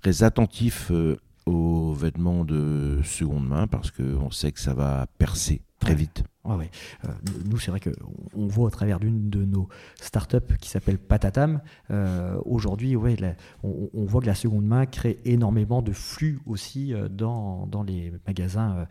très 0.00 0.24
attentif 0.24 0.90
euh, 0.90 1.16
aux 1.46 1.92
vêtements 1.92 2.44
de 2.44 3.00
seconde 3.04 3.48
main 3.48 3.66
parce 3.68 3.90
qu'on 3.90 4.30
sait 4.30 4.52
que 4.52 4.60
ça 4.60 4.74
va 4.74 5.06
percer 5.16 5.62
très 5.78 5.94
vite. 5.94 6.24
Ouais, 6.56 6.70
euh, 7.04 7.08
nous, 7.44 7.58
c'est 7.58 7.70
vrai 7.70 7.80
qu'on 7.80 8.46
voit 8.46 8.66
au 8.66 8.70
travers 8.70 8.98
d'une 9.00 9.28
de 9.28 9.44
nos 9.44 9.68
startups 10.00 10.56
qui 10.60 10.70
s'appelle 10.70 10.98
Patatam, 10.98 11.60
euh, 11.90 12.38
aujourd'hui, 12.46 12.96
ouais, 12.96 13.16
on, 13.62 14.04
voit 14.04 14.22
que 14.22 14.26
la 14.26 14.34
seconde 14.34 14.64
main 14.64 14.86
crée 14.86 15.18
énormément 15.24 15.82
de 15.82 15.92
flux 15.92 16.40
aussi 16.46 16.94
euh, 16.94 17.08
dans, 17.08 17.66
dans 17.66 17.82
les 17.82 18.12
magasins 18.26 18.86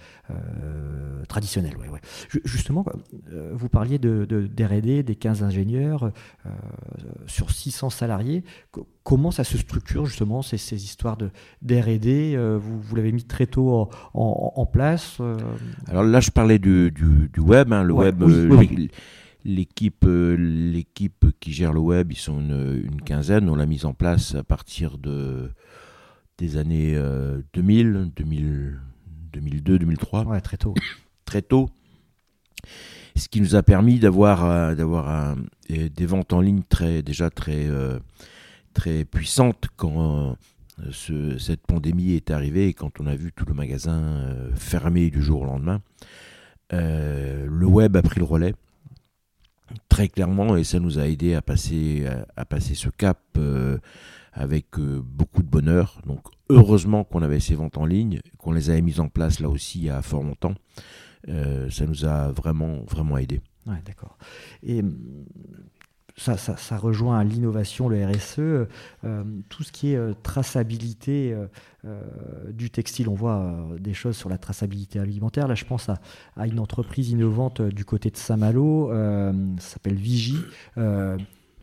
traditionnels. 1.28 1.76
Justement, 2.46 2.86
vous 3.54 3.70
parliez 3.70 3.98
de, 3.98 4.26
de, 4.26 4.48
d'R&D, 4.48 5.04
des 5.04 5.16
15 5.16 5.44
ingénieurs 5.44 6.12
sur 7.26 7.52
600 7.52 7.90
salariés. 7.90 8.44
Comment 9.04 9.32
ça 9.32 9.44
se 9.44 9.58
structure 9.58 10.06
justement 10.06 10.42
ces, 10.42 10.58
ces 10.58 10.84
histoires 10.84 11.18
de 11.18 11.30
d'R&D 11.62 12.38
vous, 12.60 12.96
l'avez 12.96 13.12
mis 13.12 13.24
très 13.24 13.48
tôt 13.48 13.90
en, 14.14 14.52
en, 14.56 14.66
place 14.66 15.22
Alors 15.88 16.04
là, 16.04 16.20
je 16.20 16.32
parlais 16.32 16.60
du, 16.60 16.92
du, 16.92 17.30
du 17.32 17.40
web. 17.48 17.74
Hein, 17.74 17.84
le 17.84 17.94
web, 17.94 18.22
euh, 18.24 18.88
l'équipe, 19.46 20.06
euh, 20.06 20.36
l'équipe 20.36 21.26
qui 21.40 21.52
gère 21.52 21.74
le 21.74 21.80
web, 21.80 22.12
ils 22.12 22.18
sont 22.18 22.40
une, 22.40 23.02
quinzaine. 23.02 23.50
On 23.50 23.56
l'a 23.56 23.66
mise 23.66 23.86
en 23.86 23.94
place 23.94 24.36
à 24.36 24.44
partir 24.44 24.98
de 24.98 25.50
des 26.38 26.58
années 26.58 26.96
2000, 27.54 28.12
2002, 28.16 29.80
2003. 29.80 30.26
Ouais, 30.26 30.42
très 30.42 30.58
tôt. 30.58 30.76
très 31.26 31.42
tôt. 31.42 31.70
Ce 33.16 33.28
qui 33.28 33.42
nous 33.42 33.56
a 33.56 33.64
permis 33.64 33.98
d'avoir 33.98 34.46
euh, 34.46 34.76
d'avoir 34.76 35.36
des 35.70 36.06
ventes 36.06 36.34
en 36.34 36.42
ligne 36.42 36.62
très 36.70 37.02
déjà 37.02 37.32
très 37.32 37.68
très 38.74 39.06
puissantes 39.06 39.68
quand 39.76 40.38
cette 40.92 41.66
pandémie 41.66 42.12
est 42.12 42.30
arrivée 42.30 42.68
et 42.68 42.74
quand 42.74 43.00
on 43.00 43.08
a 43.08 43.16
vu 43.16 43.32
tout 43.32 43.46
le 43.48 43.56
magasin 43.56 44.28
fermé 44.56 45.10
du 45.10 45.24
jour 45.24 45.42
au 45.42 45.46
lendemain. 45.46 45.82
Euh, 46.74 47.48
le 47.50 47.66
web 47.66 47.96
a 47.96 48.02
pris 48.02 48.20
le 48.20 48.26
relais 48.26 48.54
très 49.90 50.08
clairement 50.08 50.56
et 50.56 50.64
ça 50.64 50.80
nous 50.80 51.00
a 51.00 51.08
aidé 51.08 51.34
à 51.34 51.42
passer, 51.42 52.06
à, 52.36 52.46
passer 52.46 52.74
ce 52.74 52.90
cap 52.90 53.20
euh, 53.38 53.78
avec 54.34 54.80
euh, 54.80 55.02
beaucoup 55.04 55.44
de 55.44 55.48
bonheur. 55.48 56.02
Donc 56.06 56.22
heureusement 56.50 57.04
qu'on 57.04 57.22
avait 57.22 57.40
ces 57.40 57.56
ventes 57.56 57.78
en 57.78 57.86
ligne, 57.86 58.22
qu'on 58.38 58.52
les 58.52 58.70
avait 58.70 58.82
mises 58.82 59.00
en 59.00 59.10
place 59.10 59.40
là 59.40 59.50
aussi 59.50 59.90
à 59.90 60.02
fort 60.02 60.24
longtemps. 60.24 60.56
ça 61.28 61.86
nous 61.86 62.06
a 62.06 62.32
vraiment, 62.32 62.84
vraiment 62.88 63.18
aidé. 63.18 63.42
Ouais, 63.66 63.82
d'accord. 63.86 64.18
Et 64.64 64.82
ça, 66.18 66.78
rejoint 66.78 67.24
l'innovation, 67.24 67.88
le 67.90 68.04
RSE, 68.06 68.40
euh, 68.40 68.68
tout 69.50 69.64
ce 69.64 69.72
qui 69.72 69.94
est 69.94 69.98
euh, 69.98 70.14
traçabilité 70.24 71.36
euh, 71.86 72.02
du 72.52 72.70
textile. 72.70 73.08
On 73.08 73.14
voit 73.14 73.68
des 73.80 73.94
choses 73.94 74.18
sur 74.18 74.30
la 74.30 74.38
traçabilité 74.38 75.00
alimentaire. 75.00 75.48
Là, 75.48 75.56
je 75.56 75.66
pense 75.66 75.90
à, 75.90 76.00
une 76.48 76.60
entreprise 76.60 77.12
innovante 77.12 77.62
du 77.62 77.86
côté 77.86 78.10
de 78.10 78.18
Saint-Malo, 78.18 78.90
ça 79.60 79.70
s'appelle 79.70 79.96
Vigie. 79.96 80.44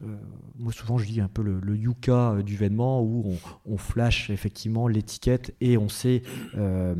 Euh, 0.05 0.17
moi 0.59 0.73
souvent 0.73 0.99
je 0.99 1.07
dis 1.07 1.21
un 1.21 1.29
peu 1.29 1.43
le, 1.43 1.77
yuka 1.77 2.31
euh, 2.31 2.43
du 2.43 2.57
vêtement 2.57 3.03
où 3.03 3.37
on, 3.67 3.77
flash 3.77 4.31
effectivement 4.31 4.87
l'étiquette 4.87 5.55
et 5.61 5.77
on 5.77 5.89
sait 5.89 6.23
euh, 6.57 6.95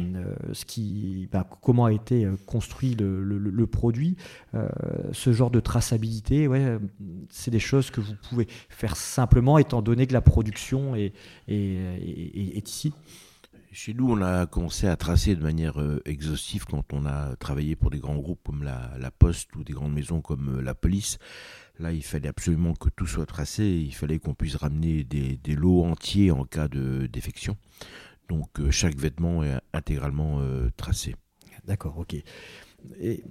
ce 0.53 0.65
qui, 0.65 1.29
bah, 1.33 1.47
comment 1.63 1.85
a 1.85 1.93
été 1.93 2.29
construit 2.47 2.97
le, 2.97 3.67
produit. 3.67 4.17
ce 5.13 5.33
genre 5.33 5.51
de 5.51 5.61
traçabilité, 5.61 6.47
ouais, 6.47 6.79
c'est 7.31 7.51
des 7.51 7.59
choses 7.59 7.91
que 7.91 8.01
vous 8.01 8.15
pouvez 8.29 8.47
faire 8.69 8.97
simplement 8.97 9.59
étant 9.59 9.83
donné 9.83 10.07
que 10.07 10.13
la 10.13 10.21
production 10.21 10.95
est, 10.95 11.13
est, 11.49 12.69
ici. 12.69 12.93
Chez 13.75 13.93
nous, 13.93 14.09
on 14.09 14.23
a 14.23 14.47
commencé 14.47 14.87
à 14.87 14.95
tracer 14.95 15.35
de 15.35 15.43
manière 15.43 15.83
exhaustive 16.05 16.65
quand 16.65 16.93
on 16.93 17.07
a 17.07 17.35
travaillé 17.35 17.75
pour 17.75 17.91
des 17.91 17.99
grands 17.99 18.15
groupes 18.15 18.39
comme 18.45 18.63
la, 18.63 19.11
Poste 19.19 19.57
ou 19.57 19.65
des 19.65 19.73
grandes 19.73 19.93
maisons 19.93 20.21
comme 20.21 20.61
la 20.61 20.77
Police. 20.77 21.19
Là, 21.81 21.91
il 21.91 22.05
fallait 22.05 22.29
absolument 22.29 22.75
que 22.75 22.89
tout 22.89 23.09
soit 23.09 23.27
tracé. 23.27 23.65
Il 23.65 23.93
fallait 23.93 24.21
qu'on 24.21 24.33
puisse 24.33 24.55
ramener 24.55 25.03
des, 25.03 25.57
lots 25.57 25.83
entiers 25.83 26.31
en 26.31 26.45
cas 26.45 26.69
de 26.69 27.09
défection. 27.09 27.57
Donc, 28.29 28.61
euh, 28.61 28.71
chaque 28.71 28.95
vêtement 28.95 29.43
est 29.43 29.59
intégralement 29.73 30.39
euh, 30.39 30.71
tracé. 30.77 31.17
D'accord, 31.65 31.99
ok. 31.99 32.15
Et 33.01 33.25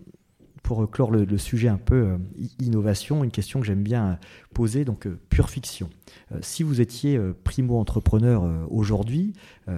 pour 0.64 0.90
clore 0.90 1.12
le, 1.12 1.38
sujet 1.38 1.68
un 1.68 1.78
peu 1.78 1.96
euh, 1.96 2.18
innovation, 2.60 3.24
une 3.24 3.32
question 3.32 3.60
que 3.60 3.66
j'aime 3.66 3.84
bien 3.84 4.18
poser, 4.54 4.86
donc 4.86 5.08
pure 5.30 5.50
fiction. 5.50 5.90
si 6.42 6.62
vous 6.62 6.80
étiez 6.80 7.20
primo-entrepreneur 7.44 8.44
aujourd'hui, 8.70 9.34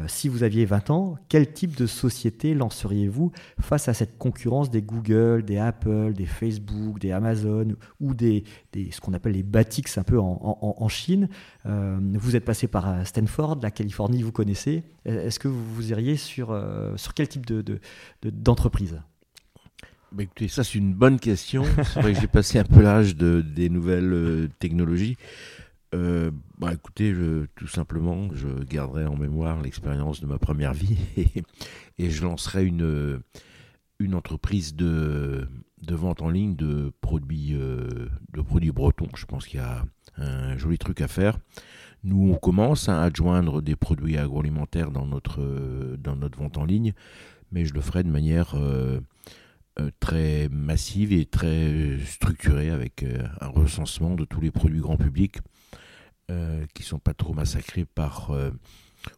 si 0.08 0.28
vous 0.28 0.44
aviez 0.44 0.66
20 0.66 0.90
ans, 0.90 1.16
quel 1.30 1.54
type 1.54 1.78
de 1.78 1.86
société 1.86 2.54
lanceriez-vous 2.54 3.32
face 3.62 3.88
à 3.88 3.94
cette 3.94 4.18
concurrence 4.18 4.70
des 4.70 4.82
Google, 4.82 5.44
des 5.46 5.58
Apple, 5.58 6.12
des 6.12 6.26
Facebook, 6.26 7.00
des 7.00 7.14
Amazon 7.14 7.70
ou 8.02 8.14
des, 8.14 8.44
ce 8.74 9.00
qu'on 9.00 9.14
appelle 9.14 9.32
les 9.32 9.44
Batix 9.44 9.98
un 9.98 10.04
peu 10.04 10.20
en, 10.20 10.88
Chine? 10.90 11.30
Vous 11.64 12.36
êtes 12.36 12.44
passé 12.44 12.68
par 12.68 13.08
Stanford, 13.08 13.60
la 13.62 13.72
Californie, 13.72 14.22
vous 14.22 14.34
connaissez. 14.34 14.84
Est-ce 15.06 15.40
que 15.40 15.48
vous 15.48 15.90
iriez 15.90 16.18
sur, 16.18 16.48
sur 16.98 17.14
quel 17.14 17.30
type 17.30 17.46
d'entreprise 18.22 18.92
de, 18.92 19.15
bah, 20.12 20.24
écoutez, 20.24 20.48
ça 20.48 20.64
c'est 20.64 20.78
une 20.78 20.94
bonne 20.94 21.20
question. 21.20 21.64
C'est 21.84 22.02
vrai 22.02 22.14
que 22.14 22.22
j'ai 22.22 22.28
passé 22.28 22.60
un 22.60 22.64
peu 22.64 22.82
l'âge 22.82 23.16
de, 23.16 23.42
des 23.42 23.70
nouvelles 23.70 24.14
euh, 24.14 24.48
technologies. 24.60 25.18
Euh, 25.94 26.32
bah 26.58 26.74
écoutez, 26.74 27.14
tout 27.56 27.68
simplement, 27.68 28.30
je 28.34 28.48
garderai 28.64 29.06
en 29.06 29.16
mémoire 29.16 29.62
l'expérience 29.62 30.20
de 30.20 30.26
ma 30.26 30.38
première 30.38 30.74
vie 30.74 30.98
et, 31.98 32.10
je 32.10 32.24
lancerai 32.24 32.66
une, 32.66 33.22
une 34.00 34.16
entreprise 34.16 34.76
de, 34.76 35.48
vente 35.88 36.22
en 36.22 36.30
ligne 36.30 36.56
de 36.56 36.92
produits, 37.02 37.54
euh, 37.54 38.10
de 38.34 38.42
produits 38.42 38.72
bretons. 38.72 39.08
Je 39.16 39.26
pense 39.26 39.48
qu'il 39.48 39.60
y 39.60 39.64
a 39.64 39.86
un 40.18 40.58
joli 40.58 40.78
truc 40.78 41.02
à 41.02 41.08
faire. 41.08 41.38
Nous, 42.04 42.32
on 42.32 42.36
commence 42.36 42.90
à 42.90 43.10
joindre 43.14 43.62
des 43.62 43.76
produits 43.76 44.18
agroalimentaires 44.18 44.92
dans 44.92 45.06
notre, 45.06 45.96
dans 45.98 46.16
notre 46.16 46.38
vente 46.38 46.58
en 46.58 46.66
ligne, 46.66 46.94
mais 47.52 47.66
je 47.66 47.74
le 47.74 47.82
ferai 47.82 48.04
de 48.04 48.10
manière 48.10 48.56
très 50.00 50.48
massive 50.50 51.12
et 51.12 51.26
très 51.26 51.98
structurée 52.06 52.70
avec 52.70 53.06
un 53.42 53.48
recensement 53.48 54.16
de 54.16 54.26
tous 54.26 54.42
les 54.42 54.52
produits 54.52 54.80
grand 54.80 54.98
public 54.98 55.40
qui 56.74 56.84
sont 56.84 57.00
pas 57.00 57.14
trop 57.14 57.34
massacrés 57.34 57.86
par 57.86 58.32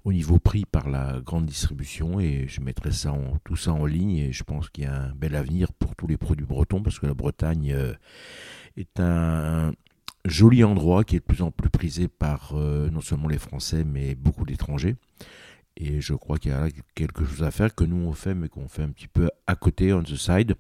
au 0.04 0.12
niveau 0.12 0.40
prix 0.40 0.66
par 0.66 0.90
la 0.90 1.22
grande 1.22 1.46
distribution 1.46 2.20
et 2.20 2.48
je 2.48 2.60
mettrai 2.62 2.92
ça 2.92 3.14
tout 3.46 3.56
ça 3.56 3.72
en 3.72 3.86
ligne 3.86 4.18
et 4.18 4.32
je 4.34 4.44
pense 4.44 4.70
qu'il 4.70 4.84
y 4.84 4.88
a 4.88 5.04
un 5.04 5.14
bel 5.14 5.36
avenir 5.36 5.72
pour 5.74 5.96
tous 5.96 6.08
les 6.08 6.18
produits 6.18 6.46
bretons 6.46 6.82
parce 6.82 7.00
que 7.00 7.06
la 7.06 7.14
Bretagne 7.14 7.78
est 8.76 9.00
un, 9.00 9.72
joli 10.28 10.64
endroit 10.64 11.04
qui 11.04 11.16
est 11.16 11.20
de 11.20 11.26
plus 11.26 11.42
en 11.42 11.52
plus 11.52 11.70
prisé 11.70 12.08
par 12.08 12.52
euh, 12.54 12.90
non 12.90 13.02
seulement 13.02 13.28
les 13.28 13.38
Français, 13.38 13.84
mais 13.84 14.16
beaucoup 14.16 14.46
d'étrangers. 14.46 14.96
Et 15.80 16.02
je 16.02 16.14
crois 16.16 16.38
qu'il 16.38 16.52
y 16.52 16.54
a 16.56 16.68
quelque 16.96 17.24
chose 17.24 17.44
à 17.44 17.52
faire 17.52 17.74
que 17.74 17.84
nous 17.84 18.08
on 18.08 18.14
fait, 18.14 18.34
mais 18.34 18.50
qu'on 18.50 18.68
fait 18.68 18.84
un 18.84 18.90
petit 18.90 19.08
peu 19.08 19.30
à 19.46 19.56
côté, 19.56 19.94
on 19.94 20.02
the 20.02 20.16
side. 20.16 20.56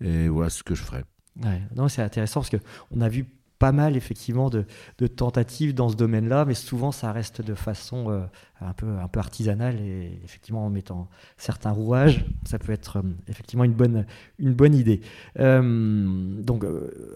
Et 0.00 0.28
voilà 0.28 0.48
ce 0.48 0.62
que 0.62 0.74
je 0.74 0.82
ferai. 0.82 1.02
Ouais, 1.42 1.60
c'est 1.88 2.02
intéressant 2.02 2.40
parce 2.40 2.50
qu'on 2.50 3.00
a 3.00 3.08
vu 3.08 3.26
pas 3.58 3.72
mal 3.72 3.96
effectivement 3.96 4.50
de, 4.50 4.66
tentatives 5.06 5.74
dans 5.74 5.88
ce 5.88 5.96
domaine-là, 5.96 6.44
mais 6.44 6.54
souvent 6.54 6.92
ça 6.92 7.12
reste 7.12 7.40
de 7.40 7.54
façon 7.54 8.10
euh, 8.10 8.20
un, 8.60 8.72
peu, 8.72 8.86
artisanale 9.16 9.80
et 9.80 10.20
effectivement 10.24 10.66
en 10.66 10.70
mettant 10.70 11.08
certains 11.38 11.70
rouages, 11.70 12.26
ça 12.44 12.58
peut 12.58 12.72
être 12.72 12.98
euh, 12.98 13.02
effectivement 13.28 13.64
une 13.64 13.72
bonne, 13.72 14.06
une 14.38 14.52
bonne 14.52 14.74
idée. 14.74 15.00
Euh, 15.38 16.42
donc 16.42 16.64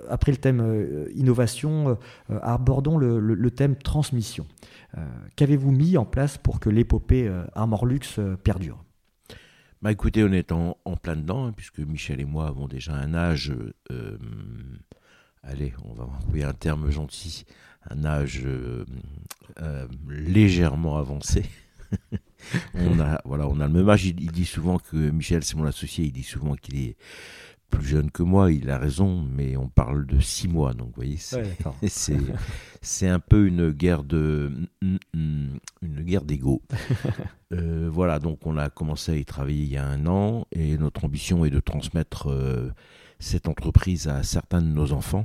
après 0.09 0.33
le 0.33 0.39
thème 0.39 1.07
innovation, 1.15 1.99
abordons 2.43 2.97
le, 2.97 3.51
thème 3.51 3.77
transmission. 3.77 4.47
Qu'avez-vous 5.37 5.71
mis 5.71 5.97
en 5.97 6.05
place 6.05 6.39
pour 6.39 6.61
que 6.61 6.71
l'épopée 6.71 7.31
Armorlux 7.55 8.19
perdure? 8.43 8.83
Bah 9.83 9.93
écoutez, 9.93 10.25
on 10.25 10.33
est 10.33 10.51
en, 10.51 10.75
plein 11.01 11.15
dedans, 11.15 11.47
hein, 11.47 11.53
puisque 11.53 11.79
Michel 11.79 12.21
et 12.21 12.25
moi 12.25 12.49
avons 12.49 12.67
déjà 12.67 12.95
un 12.95 13.15
âge 13.15 13.53
allez, 15.43 15.73
on 15.85 15.95
va 15.95 16.05
envoyer 16.05 16.45
un 16.45 16.53
terme 16.53 16.91
gentil, 16.91 17.45
un 17.91 18.05
âge 18.05 18.43
euh, 18.45 18.85
euh, 19.61 19.87
légèrement 20.09 20.99
avancé. 20.99 21.45
on 22.75 23.01
a 23.01 23.21
voilà, 23.25 23.49
on 23.49 23.61
a 23.61 23.67
le 23.67 23.73
même 23.73 23.89
âge. 23.89 24.05
Il, 24.07 24.31
dit 24.31 24.45
souvent 24.45 24.79
que 24.79 24.97
Michel, 24.97 25.43
c'est 25.43 25.57
mon 25.57 25.65
associé, 25.65 26.05
il 26.07 26.13
dit 26.13 26.23
souvent 26.23 26.55
qu'il 26.55 26.77
est 26.79 26.97
plus 27.71 27.87
jeune 27.87 28.11
que 28.11 28.23
moi. 28.23 28.53
Il 28.53 28.71
a 28.71 28.79
raison, 28.79 29.23
mais 29.23 29.57
on 29.57 29.69
parle 29.69 30.07
de 30.07 30.21
six 30.21 30.49
mois, 30.49 30.75
donc 30.75 30.89
vous 30.89 30.95
voyez, 30.97 31.19
c'est 32.83 33.09
un 33.09 33.19
peu 33.21 33.47
une 33.47 33.71
guerre 33.71 34.05
de 34.05 34.53
une 35.13 35.61
guerre 35.83 36.25
d'ego. 36.25 36.63
Euh, 37.51 37.89
voilà, 37.91 38.19
donc 38.19 38.47
on 38.47 38.59
a 38.59 38.69
commencé 38.69 39.11
à 39.11 39.17
y 39.17 39.25
travailler 39.25 39.63
il 39.63 39.71
y 39.71 39.79
a 39.79 39.87
un 39.87 40.07
an 40.07 40.47
et 40.53 40.77
notre 40.77 41.07
ambition 41.07 41.47
est 41.47 41.51
de 41.51 41.61
transmettre 41.61 42.29
cette 43.19 43.49
entreprise 43.49 44.07
à 44.07 44.23
certains 44.23 44.61
de 44.61 44.67
nos 44.67 44.93
enfants 44.93 45.25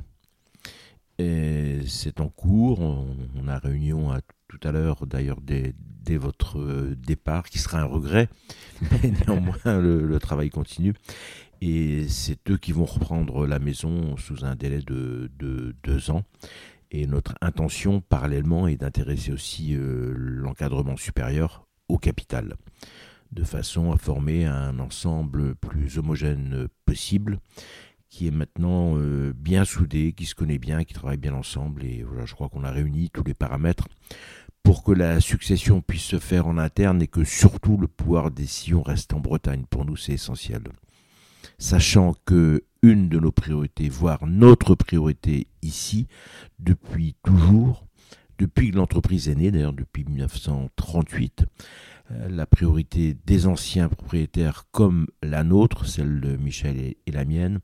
c'est 1.87 2.19
en 2.19 2.29
cours. 2.29 2.79
On, 2.79 3.47
a 3.47 3.57
réunion 3.57 4.11
à, 4.11 4.19
tout 4.47 4.59
à 4.63 4.71
l'heure, 4.71 5.05
d'ailleurs, 5.05 5.39
dès, 5.41 5.73
votre 6.17 6.59
euh, 6.59 6.95
départ, 6.95 7.49
qui 7.49 7.59
sera 7.59 7.79
un 7.79 7.85
regret. 7.85 8.29
Mais 8.91 9.11
néanmoins, 9.11 9.79
le, 9.79 10.17
travail 10.19 10.49
continue. 10.49 10.93
Et 11.65 12.09
c'est 12.09 12.49
eux 12.49 12.57
qui 12.57 12.73
vont 12.73 12.83
reprendre 12.83 13.47
la 13.47 13.57
maison 13.57 14.17
sous 14.17 14.43
un 14.43 14.53
délai 14.53 14.81
de, 14.81 15.31
deux 15.81 16.11
ans. 16.11 16.23
Et 16.91 17.07
notre 17.07 17.35
intention, 17.39 18.01
parallèlement, 18.01 18.67
est 18.67 18.75
d'intéresser 18.75 19.31
aussi 19.31 19.73
euh, 19.73 20.13
l'encadrement 20.13 20.97
supérieur 20.97 21.65
au 21.87 21.97
capital, 21.97 22.57
de 23.31 23.45
façon 23.45 23.93
à 23.93 23.97
former 23.97 24.45
un 24.45 24.77
ensemble 24.79 25.55
plus 25.55 25.97
homogène 25.97 26.67
possible 26.85 27.39
qui 28.09 28.27
est 28.27 28.31
maintenant 28.31 28.97
euh, 28.97 29.31
bien 29.33 29.63
soudé, 29.63 30.11
qui 30.11 30.25
se 30.25 30.35
connaît 30.35 30.59
bien, 30.59 30.83
qui 30.83 30.93
travaille 30.93 31.15
bien 31.15 31.33
ensemble. 31.33 31.85
Et 31.85 32.03
voilà, 32.03 32.25
je 32.25 32.33
crois 32.33 32.49
qu'on 32.49 32.65
a 32.65 32.71
réuni 32.71 33.09
tous 33.09 33.23
les 33.23 33.33
paramètres 33.33 33.87
pour 34.63 34.83
que 34.83 34.91
la 34.91 35.21
succession 35.21 35.79
puisse 35.79 36.03
se 36.03 36.19
faire 36.19 36.45
en 36.45 36.57
interne 36.57 37.01
et 37.01 37.07
que 37.07 37.23
surtout 37.23 37.77
le 37.77 37.87
pouvoir 37.87 38.31
des 38.31 38.43
décision 38.43 38.81
reste 38.81 39.13
en 39.13 39.21
Bretagne. 39.21 39.63
Pour 39.69 39.85
nous, 39.85 39.95
c'est 39.95 40.11
essentiel. 40.11 40.63
Sachant 41.57 42.15
que 42.25 42.63
une 42.81 43.07
de 43.09 43.19
nos 43.19 43.31
priorités, 43.31 43.89
voire 43.89 44.27
notre 44.27 44.75
priorité 44.75 45.47
ici, 45.61 46.07
depuis 46.59 47.15
toujours, 47.23 47.87
depuis 48.37 48.71
que 48.71 48.75
l'entreprise 48.75 49.29
est 49.29 49.35
née, 49.35 49.51
d'ailleurs 49.51 49.73
depuis 49.73 50.03
1938, 50.03 51.45
euh, 52.11 52.29
la 52.29 52.45
priorité 52.45 53.15
des 53.25 53.47
anciens 53.47 53.87
propriétaires 53.87 54.65
comme 54.71 55.07
la 55.21 55.43
nôtre, 55.43 55.85
celle 55.85 56.19
de 56.19 56.35
Michel 56.35 56.77
et, 56.77 57.11
la 57.11 57.23
mienne, 57.23 57.59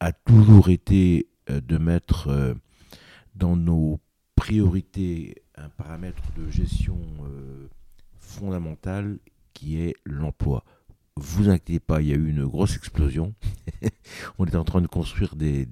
a 0.00 0.12
toujours 0.12 0.70
été 0.70 1.28
euh, 1.50 1.60
de 1.60 1.76
mettre 1.76 2.28
euh, 2.28 2.54
dans 3.34 3.56
nos 3.56 4.00
priorités 4.36 5.42
un 5.56 5.68
paramètre 5.68 6.22
de 6.36 6.50
gestion 6.50 6.98
fondamental 8.18 9.18
qui 9.52 9.78
est 9.78 9.94
l'emploi. 10.04 10.64
Vous 11.16 11.50
inquiétez 11.50 11.80
pas, 11.80 12.00
il 12.00 12.08
y 12.08 12.12
a 12.12 12.16
eu 12.16 12.28
une 12.28 12.46
grosse 12.46 12.76
explosion. 12.76 13.34
On 14.38 14.46
est 14.46 14.56
en 14.56 14.64
train 14.64 14.80
de 14.80 14.86
construire 14.86 15.36
des, 15.36 15.68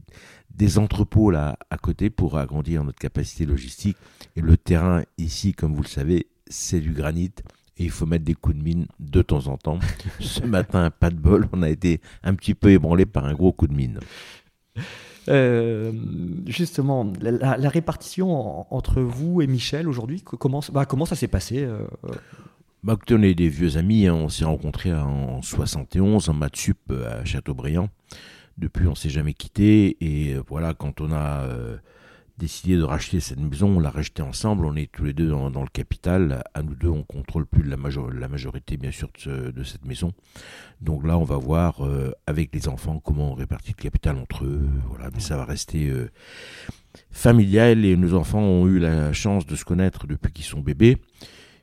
des 0.54 0.78
entrepôts 0.78 1.30
là 1.30 1.58
à 1.70 1.78
côté 1.78 2.10
pour 2.10 2.36
agrandir 2.38 2.84
notre 2.84 2.98
capacité 2.98 3.46
logistique. 3.46 3.96
Et 4.36 4.40
le 4.40 4.56
terrain 4.56 5.02
ici, 5.16 5.54
comme 5.54 5.74
vous 5.74 5.82
le 5.82 5.88
savez, 5.88 6.26
c'est 6.48 6.80
du 6.80 6.92
granit 6.92 7.32
et 7.78 7.84
il 7.84 7.90
faut 7.90 8.04
mettre 8.04 8.24
des 8.24 8.34
coups 8.34 8.56
de 8.56 8.62
mine 8.62 8.86
de 8.98 9.22
temps 9.22 9.46
en 9.46 9.56
temps. 9.56 9.78
Ce 10.20 10.44
matin, 10.44 10.90
pas 10.90 11.08
de 11.08 11.16
bol, 11.16 11.48
on 11.52 11.62
a 11.62 11.70
été 11.70 12.02
un 12.22 12.34
petit 12.34 12.54
peu 12.54 12.70
ébranlé 12.70 13.06
par 13.06 13.24
un 13.24 13.32
gros 13.32 13.52
coup 13.52 13.66
de 13.66 13.74
mine. 13.74 14.00
Euh, 15.28 15.92
justement, 16.46 17.10
la, 17.20 17.68
répartition 17.68 18.72
entre 18.74 19.00
vous 19.00 19.40
et 19.40 19.46
Michel 19.46 19.88
aujourd'hui, 19.88 20.22
comment, 20.22 20.60
bah, 20.72 20.84
comment 20.84 21.06
ça 21.06 21.16
s'est 21.16 21.28
passé 21.28 21.64
euh, 21.64 21.86
bah, 22.82 22.96
on 23.10 23.22
est 23.22 23.34
des 23.34 23.48
vieux 23.48 23.76
amis, 23.76 24.06
hein. 24.06 24.14
on 24.14 24.28
s'est 24.28 24.44
rencontrés 24.44 24.92
en 24.92 25.42
71 25.42 26.28
en 26.28 26.34
maths 26.34 26.56
sup 26.56 26.92
à 26.92 27.24
Châteaubriand. 27.24 27.88
Depuis, 28.58 28.86
on 28.86 28.94
s'est 28.94 29.10
jamais 29.10 29.34
quitté 29.34 29.96
et 30.00 30.34
euh, 30.34 30.42
voilà, 30.48 30.74
quand 30.74 31.00
on 31.00 31.12
a 31.12 31.46
décidé 32.40 32.76
de 32.76 32.82
racheter 32.82 33.20
cette 33.20 33.38
maison, 33.38 33.76
on 33.76 33.80
l'a 33.80 33.90
rachetée 33.90 34.22
ensemble, 34.22 34.64
on 34.64 34.74
est 34.74 34.90
tous 34.90 35.04
les 35.04 35.12
deux 35.12 35.28
dans, 35.28 35.62
le 35.62 35.68
capital, 35.68 36.42
à 36.54 36.62
nous 36.62 36.74
deux 36.74 36.88
on 36.88 37.02
contrôle 37.02 37.44
plus 37.44 37.62
la, 37.62 37.76
la 37.76 38.28
majorité 38.28 38.78
bien 38.78 38.90
sûr 38.90 39.10
de, 39.26 39.62
cette 39.62 39.84
maison. 39.84 40.12
Donc 40.80 41.06
là 41.06 41.18
on 41.18 41.24
va 41.24 41.36
voir 41.36 41.84
euh, 41.84 42.12
avec 42.26 42.54
les 42.54 42.66
enfants 42.66 42.98
comment 42.98 43.32
on 43.32 43.34
répartit 43.34 43.74
le 43.76 43.82
capital 43.82 44.16
entre 44.16 44.46
eux, 44.46 44.66
voilà, 44.88 45.10
mais 45.12 45.20
ça 45.20 45.36
va 45.36 45.44
rester 45.44 45.90
euh, 45.90 46.10
familial 47.10 47.84
et 47.84 47.94
nos 47.96 48.14
enfants 48.14 48.40
ont 48.40 48.66
eu 48.66 48.78
la 48.78 49.12
chance 49.12 49.44
de 49.44 49.54
se 49.54 49.66
connaître 49.66 50.06
depuis 50.06 50.32
qu'ils 50.32 50.46
sont 50.46 50.60
bébés 50.60 50.96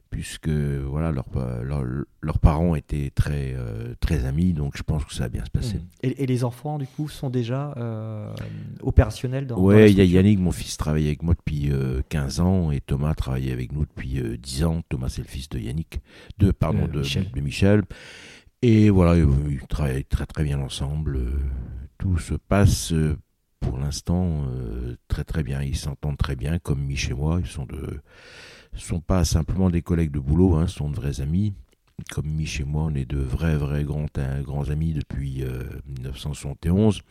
puisque 0.10 0.50
voilà 0.50 1.12
leurs 1.12 2.40
parents 2.40 2.76
étaient 2.76 3.12
très 3.14 3.54
euh, 3.56 3.94
très 4.00 4.26
amis 4.26 4.54
donc 4.54 4.78
je 4.78 4.84
pense 4.84 5.04
que 5.06 5.14
ça 5.14 5.24
va 5.24 5.30
bien 5.30 5.46
se 5.46 5.50
passer. 5.50 5.78
Mmh. 5.78 6.10
Et, 6.18 6.26
les 6.26 6.44
enfants 6.44 6.78
du 6.78 6.88
coup 6.88 7.08
sont 7.10 7.30
déjà 7.30 7.74
euh, 7.78 8.34
opérationnels 8.82 9.48
dans 9.48 9.60
Ouais, 9.60 9.92
il 9.92 9.98
y 9.98 10.02
a 10.02 10.04
Yannick 10.04 10.40
mon 10.40 10.52
fils 10.52 10.78
travaille 10.78 11.08
avec 11.08 11.24
moi 11.24 11.34
depuis 11.34 11.72
15 12.10 12.40
euh, 12.40 12.44
ans 12.44 12.72
et 12.72 12.82
Thomas 12.82 13.14
travaille 13.16 13.52
avec 13.52 13.72
nous 13.72 13.86
depuis 13.86 14.22
10 14.38 14.64
ans. 14.66 14.82
Thomas 14.90 15.10
c'est 15.10 15.22
le 15.22 15.28
fils 15.28 15.50
de 15.50 15.60
Yannick 15.60 16.00
de 16.38 16.52
pardon 16.52 16.88
de 16.88 17.00
Michel. 17.00 17.32
de 17.32 17.42
Michel. 17.42 17.84
Et 18.62 18.90
voilà, 18.90 19.18
ils 19.18 19.68
travaillent 19.68 20.06
très 20.06 20.26
très 20.26 20.44
bien 20.44 20.60
ensemble. 20.60 21.20
Tout 21.98 22.18
se 22.18 22.34
passe 22.34 22.94
pour 23.60 23.78
l'instant 23.78 24.46
très 25.08 25.24
très 25.24 25.44
bien, 25.44 25.62
ils 25.62 25.76
s'entendent 25.78 26.18
très 26.18 26.36
bien 26.36 26.60
comme 26.60 26.82
Michel 26.84 27.08
et 27.12 27.16
moi, 27.16 27.40
ils 27.40 27.48
sont 27.48 27.66
de 27.66 28.02
sont 28.78 29.00
pas 29.00 29.26
simplement 29.26 29.70
des 29.70 29.82
collègues 29.82 30.12
de 30.12 30.20
boulot, 30.20 30.56
hein, 30.56 30.68
sont 30.68 30.90
de 30.90 30.96
vrais 30.96 31.22
amis. 31.22 31.54
Comme 32.12 32.28
Mich 32.28 32.60
et 32.62 32.64
moi, 32.64 32.84
on 32.84 32.96
est 32.96 33.10
de 33.10 33.18
vrais, 33.18 33.58
vrais 33.58 33.84
grands, 33.84 34.08
amis 34.70 34.94
depuis 34.94 35.44
1971. 35.88 37.02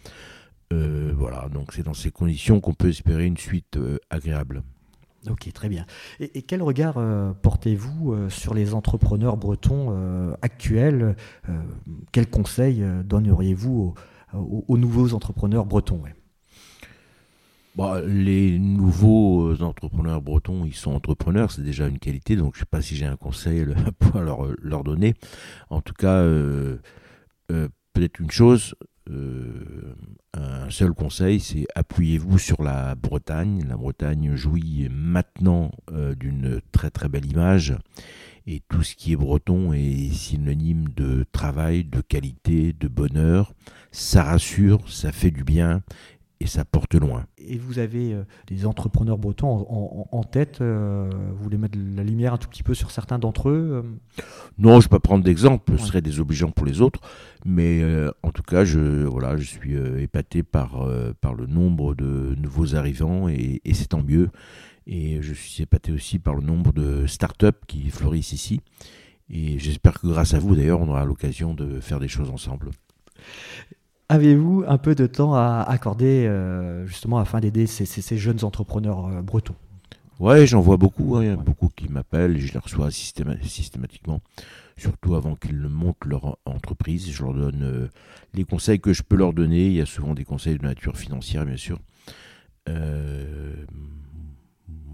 Euh, 0.72 0.76
euh, 0.76 1.14
voilà, 1.16 1.48
donc 1.48 1.72
c'est 1.72 1.82
dans 1.82 1.94
ces 1.94 2.10
conditions 2.10 2.60
qu'on 2.60 2.74
peut 2.74 2.88
espérer 2.88 3.26
une 3.26 3.36
suite 3.36 3.76
euh, 3.76 3.98
agréable. 4.10 4.62
Ok, 5.28 5.52
très 5.52 5.68
bien. 5.68 5.86
Et, 6.20 6.42
quel 6.42 6.62
regard 6.62 6.94
portez-vous 7.42 8.30
sur 8.30 8.54
les 8.54 8.74
entrepreneurs 8.74 9.36
bretons 9.36 9.92
actuels 10.40 11.16
Quels 12.12 12.30
conseils 12.30 12.84
donneriez-vous 13.04 13.94
aux, 14.34 14.78
nouveaux 14.78 15.14
entrepreneurs 15.14 15.66
bretons 15.66 16.00
bah, 17.76 18.00
les 18.06 18.58
nouveaux 18.58 19.50
euh, 19.50 19.62
entrepreneurs 19.62 20.22
bretons, 20.22 20.64
ils 20.64 20.74
sont 20.74 20.92
entrepreneurs, 20.92 21.50
c'est 21.50 21.62
déjà 21.62 21.86
une 21.86 21.98
qualité, 21.98 22.34
donc 22.34 22.54
je 22.54 22.60
ne 22.60 22.60
sais 22.60 22.70
pas 22.70 22.80
si 22.80 22.96
j'ai 22.96 23.04
un 23.04 23.16
conseil 23.16 23.66
à 24.14 24.20
leur, 24.62 24.82
donner. 24.82 25.12
En 25.68 25.82
tout 25.82 25.92
cas, 25.92 26.14
euh, 26.14 26.78
euh, 27.52 27.68
peut-être 27.92 28.18
une 28.18 28.30
chose, 28.30 28.74
un 30.32 30.70
seul 30.70 30.92
conseil, 30.94 31.38
c'est 31.38 31.66
appuyez-vous 31.74 32.38
sur 32.38 32.62
la 32.62 32.94
Bretagne. 32.94 33.64
La 33.68 33.76
Bretagne 33.76 34.34
jouit 34.34 34.88
maintenant 34.90 35.70
d'une 36.18 36.60
très 36.72 36.90
très 36.90 37.08
belle 37.08 37.26
image 37.26 37.76
et 38.48 38.62
tout 38.68 38.82
ce 38.82 38.94
qui 38.94 39.12
est 39.12 39.16
breton 39.16 39.72
est 39.72 40.12
synonyme 40.12 40.88
de 40.88 41.24
travail, 41.30 41.84
de 41.84 42.00
qualité, 42.00 42.72
de 42.72 42.88
bonheur. 42.88 43.52
ça 43.92 44.24
rassure, 44.24 44.88
ça 44.90 45.12
fait 45.12 45.30
du 45.30 45.44
bien 45.44 45.82
et 46.40 46.46
ça 46.46 46.64
porte 46.64 46.94
loin. 46.94 47.26
Et 47.38 47.56
vous 47.56 47.78
avez 47.78 48.12
euh, 48.12 48.24
des 48.46 48.66
entrepreneurs 48.66 49.18
bretons 49.18 49.66
en, 50.10 50.22
tête 50.24 50.60
euh, 50.60 51.08
Vous 51.36 51.42
voulez 51.42 51.56
mettre 51.56 51.78
la 51.96 52.02
lumière 52.02 52.34
un 52.34 52.38
tout 52.38 52.48
petit 52.48 52.62
peu 52.62 52.74
sur 52.74 52.90
certains 52.90 53.18
d'entre 53.18 53.48
eux 53.48 53.82
euh? 53.84 54.22
Non, 54.58 54.72
je 54.72 54.76
ne 54.76 54.82
vais 54.82 54.88
pas 54.88 55.00
prendre 55.00 55.24
d'exemple, 55.24 55.78
ce 55.78 55.86
serait 55.86 56.02
désobligeant 56.02 56.50
pour 56.50 56.66
les 56.66 56.80
autres. 56.80 57.00
Mais 57.44 57.82
en 58.22 58.32
tout 58.32 58.42
cas, 58.42 58.64
je, 58.64 59.04
voilà, 59.04 59.36
je 59.36 59.44
suis 59.44 59.74
épaté 60.00 60.42
par, 60.42 60.88
par 61.20 61.34
le 61.34 61.46
nombre 61.46 61.94
de 61.94 62.34
nouveaux 62.38 62.74
arrivants 62.74 63.28
et, 63.28 63.60
et 63.64 63.74
c'est 63.74 63.88
tant 63.88 64.02
mieux. 64.02 64.30
Et 64.86 65.20
je 65.20 65.34
suis 65.34 65.62
épaté 65.62 65.92
aussi 65.92 66.18
par 66.18 66.34
le 66.34 66.42
nombre 66.42 66.72
de 66.72 67.06
startups 67.06 67.64
qui 67.66 67.90
fleurissent 67.90 68.32
ici. 68.32 68.60
Et 69.28 69.58
j'espère 69.58 70.00
que 70.00 70.06
grâce 70.06 70.34
à 70.34 70.38
vous, 70.38 70.54
d'ailleurs, 70.54 70.80
on 70.80 70.88
aura 70.88 71.04
l'occasion 71.04 71.54
de 71.54 71.80
faire 71.80 71.98
des 71.98 72.08
choses 72.08 72.30
ensemble. 72.30 72.70
Avez-vous 74.08 74.64
un 74.68 74.78
peu 74.78 74.94
de 74.94 75.06
temps 75.06 75.34
à 75.34 75.64
accorder 75.66 76.26
euh, 76.26 76.86
justement 76.86 77.18
afin 77.18 77.40
d'aider 77.40 77.66
ces, 77.66 78.16
jeunes 78.16 78.44
entrepreneurs 78.44 79.06
euh, 79.06 79.20
bretons? 79.20 79.56
Ouais, 80.20 80.46
j'en 80.46 80.60
vois 80.60 80.76
beaucoup. 80.76 81.16
Hein. 81.16 81.24
Il 81.24 81.26
y 81.26 81.32
a 81.32 81.36
beaucoup 81.36 81.68
qui 81.68 81.88
m'appellent 81.88 82.38
je 82.38 82.52
les 82.52 82.58
reçois 82.58 82.90
systématiquement. 82.92 84.20
Surtout 84.76 85.16
avant 85.16 85.34
qu'ils 85.34 85.60
ne 85.60 85.68
montent 85.68 86.04
leur 86.04 86.38
entreprise. 86.44 87.10
Je 87.10 87.22
leur 87.24 87.34
donne 87.34 87.62
euh, 87.64 87.88
les 88.32 88.44
conseils 88.44 88.78
que 88.78 88.92
je 88.92 89.02
peux 89.02 89.16
leur 89.16 89.32
donner. 89.32 89.66
Il 89.66 89.72
y 89.72 89.80
a 89.80 89.86
souvent 89.86 90.14
des 90.14 90.24
conseils 90.24 90.56
de 90.56 90.62
nature 90.62 90.96
financière, 90.96 91.44
bien 91.44 91.56
sûr. 91.56 91.80
moi, 92.68 92.76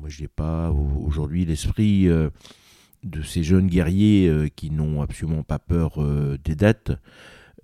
je 0.08 0.22
n'ai 0.22 0.28
pas 0.28 0.70
aujourd'hui 0.70 1.44
l'esprit 1.44 2.06
de 2.06 3.22
ces 3.22 3.42
jeunes 3.42 3.66
guerriers 3.66 4.50
qui 4.56 4.70
n'ont 4.70 5.02
absolument 5.02 5.42
pas 5.42 5.58
peur 5.58 5.98
des 6.42 6.54
dettes. 6.54 6.92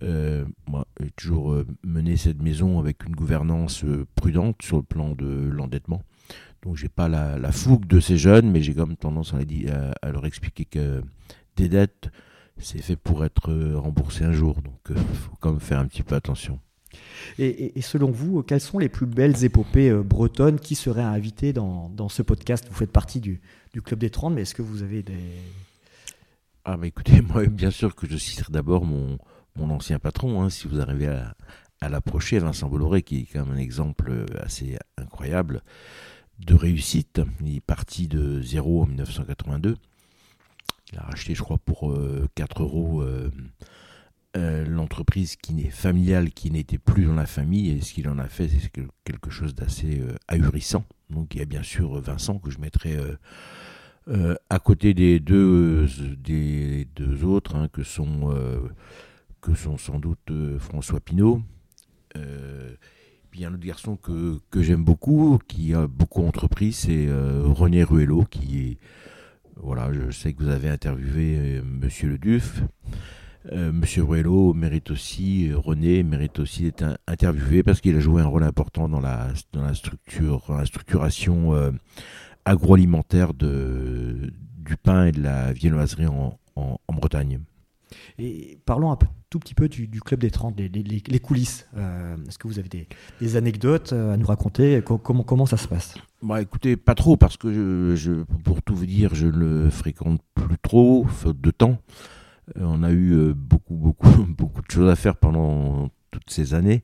Euh, 0.03 0.45
moi, 0.67 0.87
j'ai 1.01 1.11
toujours 1.11 1.53
euh, 1.53 1.67
mené 1.83 2.17
cette 2.17 2.41
maison 2.41 2.79
avec 2.79 3.05
une 3.05 3.15
gouvernance 3.15 3.85
euh, 3.85 4.07
prudente 4.15 4.63
sur 4.63 4.77
le 4.77 4.83
plan 4.83 5.15
de 5.15 5.27
l'endettement. 5.27 6.03
Donc, 6.63 6.77
j'ai 6.77 6.89
pas 6.89 7.09
la, 7.09 7.53
fougue 7.53 7.87
de 7.87 8.01
ces 8.01 8.17
jeunes, 8.17 8.51
mais 8.51 8.63
j'ai 8.63 8.75
comme 8.75 8.97
tendance 8.97 9.35
à, 9.35 9.39
à, 10.03 10.11
leur 10.11 10.27
expliquer 10.27 10.65
que 10.65 11.03
des 11.57 11.69
dettes, 11.69 12.11
c'est 12.59 12.83
fait 12.83 12.97
pour 12.97 13.25
être 13.25 13.53
remboursé 13.75 14.25
un 14.25 14.33
jour. 14.33 14.61
Donc, 14.63 14.81
il 14.91 14.97
faut 14.97 15.37
quand 15.41 15.53
même 15.53 15.61
faire 15.61 15.79
un 15.79 15.87
petit 15.87 16.03
peu 16.03 16.17
attention. 16.17 16.59
Et, 17.39 17.81
selon 17.81 18.11
vous, 18.11 18.43
quelles 18.43 18.61
sont 18.61 18.79
les 18.79 18.89
plus 18.89 19.07
belles 19.07 19.45
épopées 19.45 19.93
bretonnes 19.93 20.59
qui 20.59 20.75
seraient 20.75 21.01
invitées 21.01 21.53
dans, 21.53 21.91
dans 21.91 22.09
ce 22.09 22.23
podcast? 22.23 22.67
Vous 22.69 22.75
faites 22.75 22.91
partie 22.91 23.21
du, 23.21 23.41
du 23.73 23.81
Club 23.81 24.01
des 24.01 24.11
30, 24.11 24.35
mais 24.35 24.43
est-ce 24.43 24.55
que 24.55 24.63
vous 24.63 24.83
avez 24.83 25.05
des... 25.05 25.15
Ah, 26.65 26.77
mais 26.77 26.89
écoutez, 26.89 27.21
moi, 27.33 27.47
bien 27.47 27.71
sûr 27.71 27.95
que 27.95 28.09
je 28.09 28.17
citerai 28.17 28.53
d'abord 28.53 28.85
mon, 28.85 29.19
mon 29.57 29.71
ancien 29.71 29.99
patron, 29.99 30.43
hein, 30.43 30.51
si 30.51 30.69
vous 30.69 30.81
arrivez 30.81 31.09
à, 31.81 31.89
l'approcher, 31.89 32.39
Vincent 32.39 32.69
Bolloré, 32.69 33.03
qui 33.03 33.21
est 33.21 33.27
quand 33.33 33.45
même 33.45 33.55
un 33.55 33.59
exemple 33.59 34.11
euh, 34.11 34.27
assez 34.41 34.77
incroyable 34.97 35.63
de 36.41 36.55
réussite. 36.55 37.21
Il 37.41 37.57
est 37.57 37.61
parti 37.61 38.09
de 38.09 38.43
zéro 38.43 38.83
en 38.83 38.87
1982. 38.87 39.77
Il 40.93 40.99
a 40.99 41.03
racheté, 41.03 41.35
je 41.35 41.43
crois, 41.43 41.59
pour 41.59 41.95
4 42.35 42.61
euh, 42.61 42.65
euros 42.65 43.03
euh, 43.03 43.31
l'entreprise 44.67 45.37
qui 45.37 45.71
familiale 45.71 46.31
qui 46.31 46.51
n'était 46.51 46.79
plus 46.79 47.05
dans 47.05 47.15
la 47.15 47.27
famille. 47.27 47.71
Et 47.71 47.81
ce 47.81 47.93
qu'il 47.93 48.09
en 48.09 48.19
a 48.19 48.29
fait, 48.29 48.49
c'est 48.49 48.73
quelque 49.05 49.31
chose 49.31 49.55
d'assez 49.55 50.03
ahurissant. 50.27 50.85
Donc 51.11 51.35
il 51.35 51.39
y 51.39 51.43
a 51.43 51.47
bien 51.47 51.63
sûr 51.63 52.01
Vincent 52.01 52.39
que 52.39 52.51
je 52.51 52.59
mettrai 52.59 52.97
à 54.51 54.59
côté 54.59 54.95
des 54.95 55.21
deux, 55.21 55.87
des 56.17 56.87
deux 56.97 57.25
autres, 57.25 57.57
hein, 57.57 57.69
que 57.73 57.83
sont 57.83 58.33
que 59.41 59.55
sont 59.55 59.77
sans 59.77 59.99
doute 59.99 60.31
euh, 60.31 60.59
François 60.59 61.01
Pinault. 61.01 61.43
Euh, 62.17 62.75
puis 63.31 63.45
un 63.45 63.53
autre 63.53 63.65
garçon 63.65 63.97
que, 63.97 64.41
j'aime 64.57 64.85
beaucoup, 64.85 65.39
qui 65.47 65.75
a 65.75 65.87
beaucoup 65.87 66.25
entrepris, 66.25 66.73
c'est 66.73 67.07
euh, 67.09 67.43
René 67.47 67.85
Ruello, 67.85 68.25
qui 68.25 68.59
est. 68.59 68.79
Voilà, 69.61 69.93
je 69.93 70.11
sais 70.13 70.33
que 70.33 70.43
vous 70.43 70.51
avez 70.51 70.69
interviewé 70.69 71.61
Monsieur 71.65 72.09
Le 72.09 72.19
Duf. 72.19 72.63
Monsieur 73.51 74.05
Ruello 74.05 74.55
mérite 74.55 74.93
aussi, 74.93 75.53
René 75.53 76.05
mérite 76.05 76.39
aussi 76.39 76.63
d'être 76.65 77.01
interviewé 77.09 77.65
parce 77.65 77.81
qu'il 77.81 77.97
a 77.97 78.01
joué 78.01 78.23
un 78.23 78.27
rôle 78.27 78.45
important 78.45 78.89
dans 78.89 79.01
la, 79.01 79.35
structure, 79.75 80.61
structuration 80.65 81.73
agroalimentaire 82.45 83.35
du 83.35 84.77
pain 84.81 85.07
et 85.07 85.13
de 85.13 85.23
la 85.23 85.53
viennoiserie 85.53 86.07
en, 86.07 86.39
en, 86.55 86.79
en 86.87 86.93
Bretagne. 86.93 87.41
Et 88.19 88.59
parlons 88.65 88.93
un 88.93 88.99
tout 89.31 89.39
petit 89.39 89.55
peu 89.55 89.69
du, 89.69 89.89
Club 90.01 90.21
des 90.21 90.31
30, 90.31 90.59
les, 90.59 91.19
coulisses. 91.21 91.67
Euh, 91.77 92.17
est-ce 92.27 92.39
que 92.39 92.49
vous 92.49 92.59
avez 92.59 92.69
des, 93.21 93.37
anecdotes 93.37 93.93
euh, 93.93 94.15
à 94.15 94.17
nous 94.17 94.27
raconter? 94.27 94.83
Comment, 94.85 95.47
ça 95.47 95.57
se 95.57 95.69
passe? 95.69 95.95
Bah, 96.23 96.41
Écoutez, 96.41 96.77
pas 96.77 96.95
trop, 96.95 97.17
parce 97.17 97.37
que 97.37 98.25
pour 98.45 98.63
tout 98.63 98.75
vous 98.75 98.87
dire, 98.87 99.15
je 99.15 99.27
ne 99.27 99.33
le 99.33 99.71
fréquente 99.71 100.21
plus 100.35 100.59
trop, 100.59 101.05
faute 101.05 101.41
de 101.41 101.51
temps. 101.51 101.79
Euh, 102.57 102.63
on 102.65 102.83
a 102.83 102.93
eu 102.93 103.35
beaucoup, 103.35 103.75
beaucoup, 103.75 104.09
beaucoup 104.29 104.63
de 104.63 104.71
choses 104.71 104.91
à 104.91 104.97
faire 104.97 105.17
pendant 105.17 105.91
toutes 106.11 106.31
ces 106.31 106.55
années. 106.55 106.83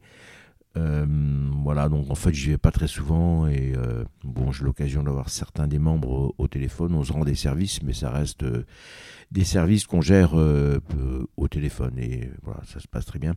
Voilà, 0.77 1.89
donc 1.89 2.11
en 2.11 2.15
fait, 2.15 2.33
j'y 2.33 2.51
vais 2.51 2.59
pas 2.59 2.71
très 2.71 2.89
souvent 2.89 3.47
et 3.47 3.75
bon, 4.23 4.53
j'ai 4.53 4.65
l'occasion 4.65 5.03
d'avoir 5.03 5.29
certains 5.29 5.67
des 5.67 5.79
membres 5.79 6.35
au, 6.39 6.49
téléphone. 6.49 6.95
On 6.95 7.05
se 7.05 7.13
rend 7.13 7.25
des 7.25 7.35
services, 7.35 7.83
mais 7.83 7.93
ça 7.93 8.11
reste 8.11 8.45
des 9.35 9.45
services 9.45 9.87
qu'on 9.87 10.01
gère 10.01 10.39
euh, 10.39 10.81
euh, 10.97 11.27
au 11.37 11.49
téléphone. 11.49 11.99
Et 11.99 12.31
voilà, 12.43 12.61
ça 12.67 12.81
se 12.81 12.89
passe 12.89 13.05
très 13.05 13.19
bien. 13.19 13.35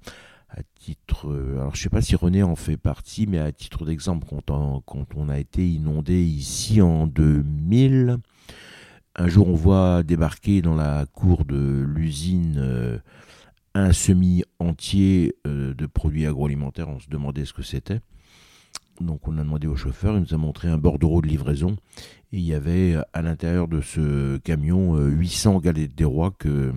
À 0.50 0.62
titre, 0.80 1.30
euh, 1.30 1.60
alors 1.60 1.76
je 1.76 1.82
sais 1.82 1.90
pas 1.90 2.02
si 2.02 2.16
René 2.16 2.42
en 2.44 2.56
fait 2.56 2.78
partie, 2.78 3.28
mais 3.28 3.40
à 3.40 3.52
titre 3.52 3.86
d'exemple, 3.86 4.26
quand 4.30 4.82
quand 4.86 5.08
on 5.16 5.28
a 5.28 5.40
été 5.40 5.68
inondé 5.68 6.22
ici 6.24 6.82
en 6.82 7.06
2000, 7.06 8.18
un 9.18 9.28
jour 9.28 9.50
on 9.50 9.56
voit 9.56 10.04
débarquer 10.04 10.62
dans 10.62 10.76
la 10.76 11.06
cour 11.12 11.44
de 11.44 11.84
l'usine 11.86 13.02
un 13.80 13.94
semi 13.94 14.44
entier 14.60 15.36
de 15.46 15.86
produits 15.86 16.26
agroalimentaires. 16.26 16.90
On 16.90 17.00
se 17.00 17.10
demandait 17.10 17.46
ce 17.46 17.54
que 17.54 17.64
c'était. 17.64 18.02
Donc 19.02 19.28
on 19.28 19.38
a 19.38 19.44
demandé 19.44 19.68
au 19.68 19.76
chauffeur, 19.76 20.16
il 20.16 20.22
nous 20.22 20.34
a 20.34 20.38
montré 20.38 20.68
un 20.68 20.78
bordereau 20.78 21.22
de 21.22 21.28
livraison 21.28 21.76
et 22.32 22.38
il 22.38 22.44
y 22.44 22.54
avait 22.54 22.98
à 23.14 23.22
l'intérieur 23.22 23.68
de 23.68 23.82
ce 23.82 24.38
camion 24.38 24.98
800 24.98 25.56
euh, 25.56 25.60
galettes 25.60 25.96
des 25.96 26.04
rois 26.04 26.32
que 26.38 26.74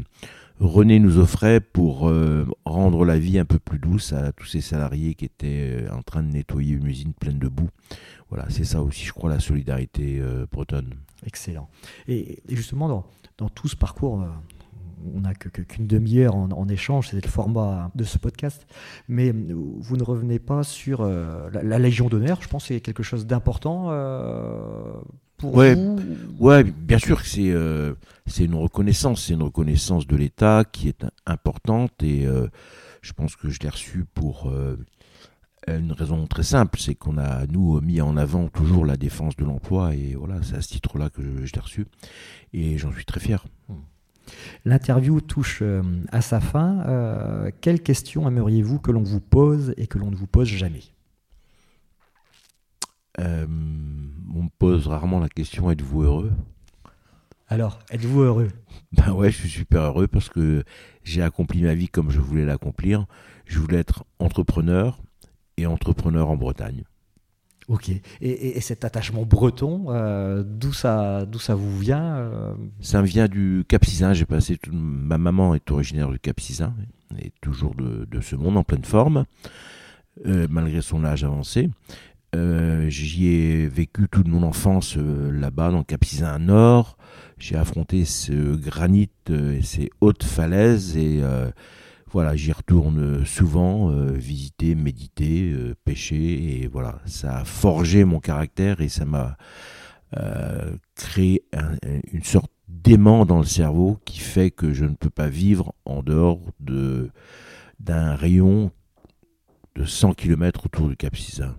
René 0.58 0.98
nous 0.98 1.16
offrait 1.16 1.60
pour 1.60 2.08
euh, 2.08 2.46
rendre 2.66 3.06
la 3.06 3.18
vie 3.18 3.38
un 3.38 3.46
peu 3.46 3.58
plus 3.58 3.78
douce 3.78 4.12
à 4.12 4.32
tous 4.32 4.44
ces 4.44 4.60
salariés 4.60 5.14
qui 5.14 5.24
étaient 5.24 5.86
euh, 5.86 5.90
en 5.94 6.02
train 6.02 6.22
de 6.22 6.30
nettoyer 6.30 6.74
une 6.74 6.86
usine 6.86 7.14
pleine 7.14 7.38
de 7.38 7.48
boue. 7.48 7.70
Voilà, 8.28 8.48
c'est 8.50 8.64
ça 8.64 8.82
aussi, 8.82 9.06
je 9.06 9.12
crois, 9.12 9.30
la 9.30 9.40
solidarité 9.40 10.22
bretonne. 10.52 10.94
Excellent. 11.26 11.68
Et, 12.06 12.40
justement, 12.48 12.86
dans, 12.86 13.04
dans, 13.38 13.48
tout 13.48 13.66
ce 13.66 13.74
parcours, 13.74 14.24
on 15.14 15.20
n'a 15.20 15.34
qu'une 15.34 15.86
demi-heure 15.86 16.34
en, 16.34 16.68
échange, 16.68 17.08
c'est 17.10 17.24
le 17.24 17.30
format 17.30 17.90
de 17.94 18.04
ce 18.04 18.18
podcast. 18.18 18.66
Mais 19.08 19.32
vous 19.32 19.96
ne 19.96 20.02
revenez 20.02 20.38
pas 20.38 20.62
sur 20.62 21.04
la, 21.04 21.78
Légion 21.78 22.08
d'honneur. 22.08 22.42
Je 22.42 22.48
pense 22.48 22.64
que 22.64 22.74
c'est 22.74 22.80
quelque 22.80 23.02
chose 23.02 23.26
d'important 23.26 23.90
ouais, 25.42 25.76
Ouais, 26.38 26.64
bien 26.64 26.98
sûr 26.98 27.22
que 27.22 27.28
c'est 27.28 27.50
euh, 27.50 27.94
c'est 28.26 28.44
une 28.44 28.54
reconnaissance, 28.54 29.24
c'est 29.24 29.34
une 29.34 29.42
reconnaissance 29.42 30.06
de 30.06 30.16
l'État 30.16 30.64
qui 30.70 30.88
est 30.88 31.06
importante 31.26 32.02
et 32.02 32.26
euh, 32.26 32.48
je 33.02 33.12
pense 33.12 33.36
que 33.36 33.48
je 33.48 33.58
l'ai 33.60 33.68
reçu 33.68 34.04
pour 34.14 34.48
euh, 34.48 34.76
une 35.66 35.92
raison 35.92 36.26
très 36.26 36.42
simple, 36.42 36.78
c'est 36.78 36.94
qu'on 36.94 37.18
a 37.18 37.46
nous 37.46 37.80
mis 37.80 38.00
en 38.00 38.16
avant 38.16 38.48
toujours 38.48 38.84
la 38.84 38.96
défense 38.96 39.36
de 39.36 39.44
l'emploi 39.44 39.94
et 39.94 40.14
voilà, 40.14 40.42
c'est 40.42 40.56
à 40.56 40.62
ce 40.62 40.68
titre-là 40.68 41.10
que 41.10 41.22
je, 41.22 41.46
je 41.46 41.52
l'ai 41.52 41.60
reçu 41.60 41.86
et 42.52 42.78
j'en 42.78 42.92
suis 42.92 43.04
très 43.04 43.20
fier. 43.20 43.44
L'interview 44.64 45.20
touche 45.20 45.62
à 46.12 46.20
sa 46.20 46.40
fin. 46.40 47.50
quelles 47.60 47.82
questions 47.82 48.28
aimeriez-vous 48.28 48.78
que 48.78 48.90
l'on 48.90 49.02
vous 49.02 49.20
pose 49.20 49.74
et 49.76 49.86
que 49.86 49.98
l'on 49.98 50.10
ne 50.10 50.16
vous 50.16 50.26
pose 50.26 50.48
jamais? 50.48 50.82
Euh, 53.18 53.46
on 54.34 54.44
me 54.44 54.48
pose 54.58 54.86
rarement 54.86 55.20
la 55.20 55.28
question 55.28 55.70
êtes-vous 55.70 56.02
heureux? 56.02 56.32
Alors, 57.48 57.80
êtes-vous 57.90 58.22
heureux? 58.22 58.48
Ben 58.92 59.12
ouais, 59.12 59.30
je 59.30 59.38
suis 59.38 59.48
super 59.48 59.82
heureux 59.82 60.06
parce 60.06 60.28
que 60.28 60.64
j'ai 61.02 61.22
accompli 61.22 61.62
ma 61.62 61.74
vie 61.74 61.88
comme 61.88 62.10
je 62.10 62.20
voulais 62.20 62.44
l'accomplir. 62.44 63.06
Je 63.46 63.58
voulais 63.58 63.78
être 63.78 64.04
entrepreneur 64.18 65.00
et 65.56 65.66
entrepreneur 65.66 66.28
en 66.28 66.36
Bretagne. 66.36 66.84
Ok. 67.70 67.90
Et, 68.20 68.60
cet 68.60 68.84
attachement 68.84 69.24
breton, 69.24 69.86
euh, 69.88 70.42
d'où 70.44 70.72
ça, 70.72 71.24
d'où 71.24 71.38
ça 71.38 71.54
vous 71.54 71.78
vient 71.78 72.16
euh 72.16 72.52
Ça 72.80 73.00
me 73.00 73.06
vient 73.06 73.28
du 73.28 73.64
Cap 73.66 73.84
Sizun. 73.84 74.12
J'ai 74.12 74.26
passé 74.26 74.58
ma 74.70 75.16
maman 75.16 75.54
est 75.54 75.70
originaire 75.70 76.10
du 76.10 76.18
Cap 76.18 76.38
Sizun 76.40 76.74
et 77.18 77.32
toujours 77.40 77.74
de, 77.74 78.20
ce 78.20 78.36
monde 78.36 78.56
en 78.56 78.64
pleine 78.64 78.84
forme, 78.84 79.24
malgré 80.24 80.82
son 80.82 81.04
âge 81.04 81.24
avancé. 81.24 81.70
Euh, 82.36 82.88
j'y 82.88 83.26
ai 83.26 83.66
vécu 83.66 84.08
toute 84.08 84.28
mon 84.28 84.44
enfance 84.44 84.96
euh, 84.96 85.32
là-bas, 85.32 85.70
dans 85.70 85.78
le 85.78 85.84
Cap 85.84 86.04
Nord. 86.38 86.96
J'ai 87.38 87.56
affronté 87.56 88.04
ce 88.04 88.54
granit 88.54 89.10
euh, 89.30 89.58
et 89.58 89.62
ces 89.62 89.90
hautes 90.00 90.22
falaises 90.22 90.96
et 90.96 91.22
voilà, 92.12 92.36
j'y 92.36 92.52
retourne 92.52 93.24
souvent, 93.24 93.88
visiter, 94.12 94.74
méditer, 94.74 95.54
pêcher, 95.84 96.62
et 96.62 96.66
voilà, 96.66 96.98
ça 97.06 97.38
a 97.38 97.44
forgé 97.44 98.04
mon 98.04 98.20
caractère 98.20 98.80
et 98.80 98.88
ça 98.88 99.04
m'a 99.04 99.36
créé 100.96 101.44
une 102.12 102.24
sorte 102.24 102.50
d'aimant 102.68 103.26
dans 103.26 103.38
le 103.38 103.44
cerveau 103.44 103.98
qui 104.04 104.18
fait 104.18 104.50
que 104.50 104.72
je 104.72 104.84
ne 104.84 104.94
peux 104.94 105.10
pas 105.10 105.28
vivre 105.28 105.74
en 105.84 106.02
dehors 106.02 106.40
de 106.60 107.10
d'un 107.78 108.14
rayon 108.14 108.70
de 109.74 109.84
100 109.84 110.14
km 110.14 110.66
autour 110.66 110.88
du 110.88 110.96
Cap 110.96 111.16
Sizun. 111.16 111.56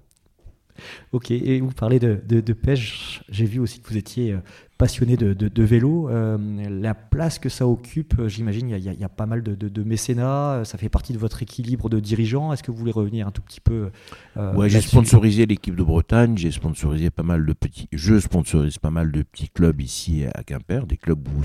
Ok, 1.11 1.31
et 1.31 1.59
vous 1.59 1.71
parlez 1.71 1.99
de, 1.99 2.53
pêche, 2.53 3.23
j'ai 3.29 3.45
vu 3.45 3.59
aussi 3.59 3.79
que 3.79 3.89
vous 3.89 3.97
étiez 3.97 4.33
euh, 4.33 4.37
passionné 4.77 5.17
de, 5.17 5.63
vélo. 5.63 6.09
Euh, 6.09 6.37
la 6.69 6.93
place 6.93 7.37
que 7.39 7.49
ça 7.49 7.67
occupe, 7.67 8.15
euh, 8.19 8.27
j'imagine, 8.27 8.69
il 8.69 8.99
y, 8.99 9.03
a 9.03 9.09
pas 9.09 9.25
mal 9.25 9.43
de, 9.43 9.83
mécénat, 9.83 10.63
ça 10.63 10.77
fait 10.77 10.89
partie 10.89 11.13
de 11.13 11.17
votre 11.17 11.43
équilibre 11.43 11.89
de 11.89 11.99
dirigeant. 11.99 12.53
Est-ce 12.53 12.63
que 12.63 12.71
vous 12.71 12.77
voulez 12.77 12.91
revenir 12.91 13.27
un 13.27 13.31
tout 13.31 13.41
petit 13.41 13.61
peu 13.61 13.89
Ouais, 14.35 14.69
j'ai 14.69 14.81
sponsorisé 14.81 15.45
l'équipe 15.45 15.75
de 15.75 15.83
Bretagne, 15.83 16.37
j'ai 16.37 16.51
sponsorisé 16.51 17.09
pas 17.09 17.23
mal 17.23 17.45
de 17.45 17.53
petits, 17.53 17.87
je 17.91 18.19
sponsorise 18.19 18.77
pas 18.77 18.91
mal 18.91 19.11
de 19.11 19.23
petits 19.23 19.49
clubs 19.49 19.81
ici 19.81 20.23
à 20.33 20.43
Quimper, 20.43 20.85
des 20.87 20.97
clubs 20.97 21.27
où, 21.27 21.41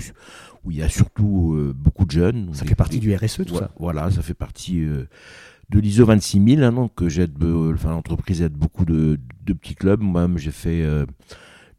où 0.63 0.71
il 0.71 0.77
y 0.77 0.81
a 0.81 0.89
surtout 0.89 1.73
beaucoup 1.75 2.05
de 2.05 2.11
jeunes. 2.11 2.49
Ça 2.53 2.65
fait 2.65 2.75
partie 2.75 2.99
du 2.99 3.13
RSE, 3.15 3.45
tout 3.45 3.55
ça 3.55 3.71
Voilà, 3.79 4.11
ça 4.11 4.21
fait 4.21 4.33
partie 4.33 4.85
de 5.69 5.79
l'ISO 5.79 6.05
26000, 6.05 6.63
hein, 6.63 6.71
donc 6.71 7.07
j'aide, 7.07 7.43
enfin 7.73 7.91
l'entreprise 7.91 8.41
aide 8.41 8.53
beaucoup 8.53 8.85
de, 8.85 9.19
petits 9.45 9.75
clubs. 9.75 10.01
Moi-même, 10.01 10.37
j'ai 10.37 10.51
fait 10.51 10.81
euh, 10.83 11.05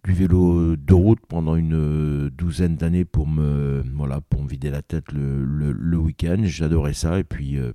du 0.04 0.12
vélo 0.12 0.76
de 0.76 0.94
route 0.94 1.20
pendant 1.26 1.56
une 1.56 1.74
euh, 1.74 2.30
douzaine 2.30 2.76
d'années 2.76 3.04
pour 3.04 3.26
me, 3.26 3.82
voilà, 3.94 4.20
pour 4.20 4.42
me 4.42 4.48
vider 4.48 4.70
la 4.70 4.82
tête 4.82 5.10
le, 5.12 5.96
week-end. 5.96 6.36
J'adorais 6.42 6.92
ça 6.92 7.18
et 7.18 7.24
puis 7.24 7.56
euh, 7.56 7.72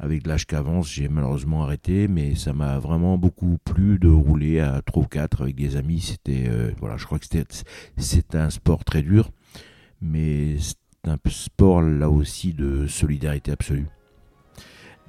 avec 0.00 0.26
l'âge 0.26 0.46
qu'avance, 0.46 0.90
j'ai 0.92 1.08
malheureusement 1.08 1.62
arrêté, 1.62 2.08
mais 2.08 2.34
ça 2.34 2.52
m'a 2.52 2.78
vraiment 2.78 3.16
beaucoup 3.16 3.58
plu 3.64 3.98
de 3.98 4.08
rouler 4.08 4.58
à 4.58 4.82
3 4.82 5.04
ou 5.04 5.06
4 5.06 5.42
avec 5.42 5.54
des 5.54 5.76
amis. 5.76 6.00
C'était, 6.00 6.50
voilà, 6.78 6.96
je 6.96 7.04
crois 7.04 7.18
que 7.18 7.26
c'était, 7.30 7.46
c'était 7.96 8.38
un 8.38 8.50
sport 8.50 8.84
très 8.84 9.02
dur, 9.02 9.30
mais 10.00 10.56
c'est 10.58 10.76
un 11.08 11.16
sport 11.28 11.82
là 11.82 12.10
aussi 12.10 12.54
de 12.54 12.86
solidarité 12.86 13.50
absolue. 13.52 13.86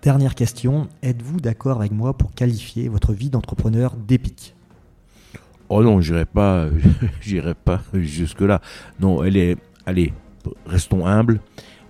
Dernière 0.02 0.34
question, 0.34 0.88
êtes-vous 1.04 1.42
d'accord 1.42 1.80
avec 1.80 1.92
moi 1.92 2.14
pour 2.18 2.34
qualifier 2.34 2.88
votre 2.88 3.12
vie 3.12 3.30
d'entrepreneur 3.30 3.98
d'épique? 3.98 4.56
Oh 5.68 5.84
non, 5.84 6.00
j'irai 6.00 6.26
pas, 6.26 6.68
j'irai 7.22 7.54
pas 7.54 7.82
jusque 7.94 8.40
là. 8.40 8.62
Non, 9.02 9.26
elle 9.26 9.36
est, 9.36 9.58
allez, 9.86 10.14
restons 10.66 11.06
humbles. 11.06 11.42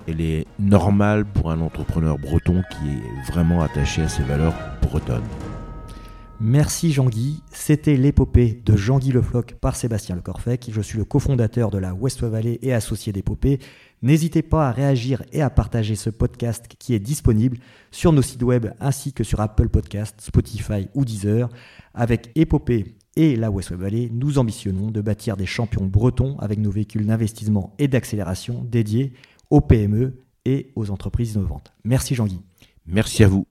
Elle 0.07 0.21
est 0.21 0.47
normale 0.57 1.23
pour 1.23 1.51
un 1.51 1.61
entrepreneur 1.61 2.17
breton 2.17 2.63
qui 2.71 2.89
est 2.89 3.31
vraiment 3.31 3.61
attaché 3.61 4.01
à 4.01 4.07
ses 4.07 4.23
valeurs 4.23 4.55
bretonnes. 4.81 5.21
Merci 6.41 6.93
Jean-Guy. 6.93 7.43
C'était 7.51 7.95
l'épopée 7.95 8.61
de 8.65 8.75
Jean-Guy 8.75 9.11
Lefloc 9.11 9.55
par 9.59 9.75
Sébastien 9.75 10.15
Lecorfec. 10.15 10.69
Je 10.71 10.81
suis 10.81 10.97
le 10.97 11.03
cofondateur 11.03 11.69
de 11.69 11.77
la 11.77 11.93
West 11.93 12.23
Valley 12.23 12.57
et 12.61 12.73
associé 12.73 13.11
d'épopée. 13.13 13.59
N'hésitez 14.01 14.41
pas 14.41 14.69
à 14.69 14.71
réagir 14.71 15.23
et 15.33 15.41
à 15.41 15.49
partager 15.49 15.95
ce 15.95 16.09
podcast 16.09 16.65
qui 16.79 16.93
est 16.93 16.99
disponible 16.99 17.57
sur 17.91 18.13
nos 18.13 18.21
sites 18.21 18.43
web 18.43 18.67
ainsi 18.79 19.11
que 19.11 19.23
sur 19.23 19.41
Apple 19.41 19.69
Podcast, 19.69 20.15
Spotify 20.21 20.87
ou 20.93 21.03
Deezer. 21.03 21.49
Avec 21.93 22.31
épopée 22.35 22.95
et 23.15 23.35
la 23.35 23.51
West 23.51 23.71
Valley, 23.73 24.09
nous 24.11 24.39
ambitionnons 24.39 24.91
de 24.91 25.01
bâtir 25.01 25.35
des 25.35 25.45
champions 25.45 25.85
bretons 25.85 26.37
avec 26.39 26.59
nos 26.59 26.71
véhicules 26.71 27.05
d'investissement 27.05 27.73
et 27.77 27.87
d'accélération 27.89 28.63
dédiés 28.63 29.13
aux 29.49 29.61
PME 29.61 30.23
et 30.45 30.71
aux 30.75 30.91
entreprises 30.91 31.33
innovantes. 31.33 31.73
Merci 31.83 32.15
Jean-Guy. 32.15 32.39
Merci 32.85 33.23
à 33.23 33.27
vous. 33.27 33.45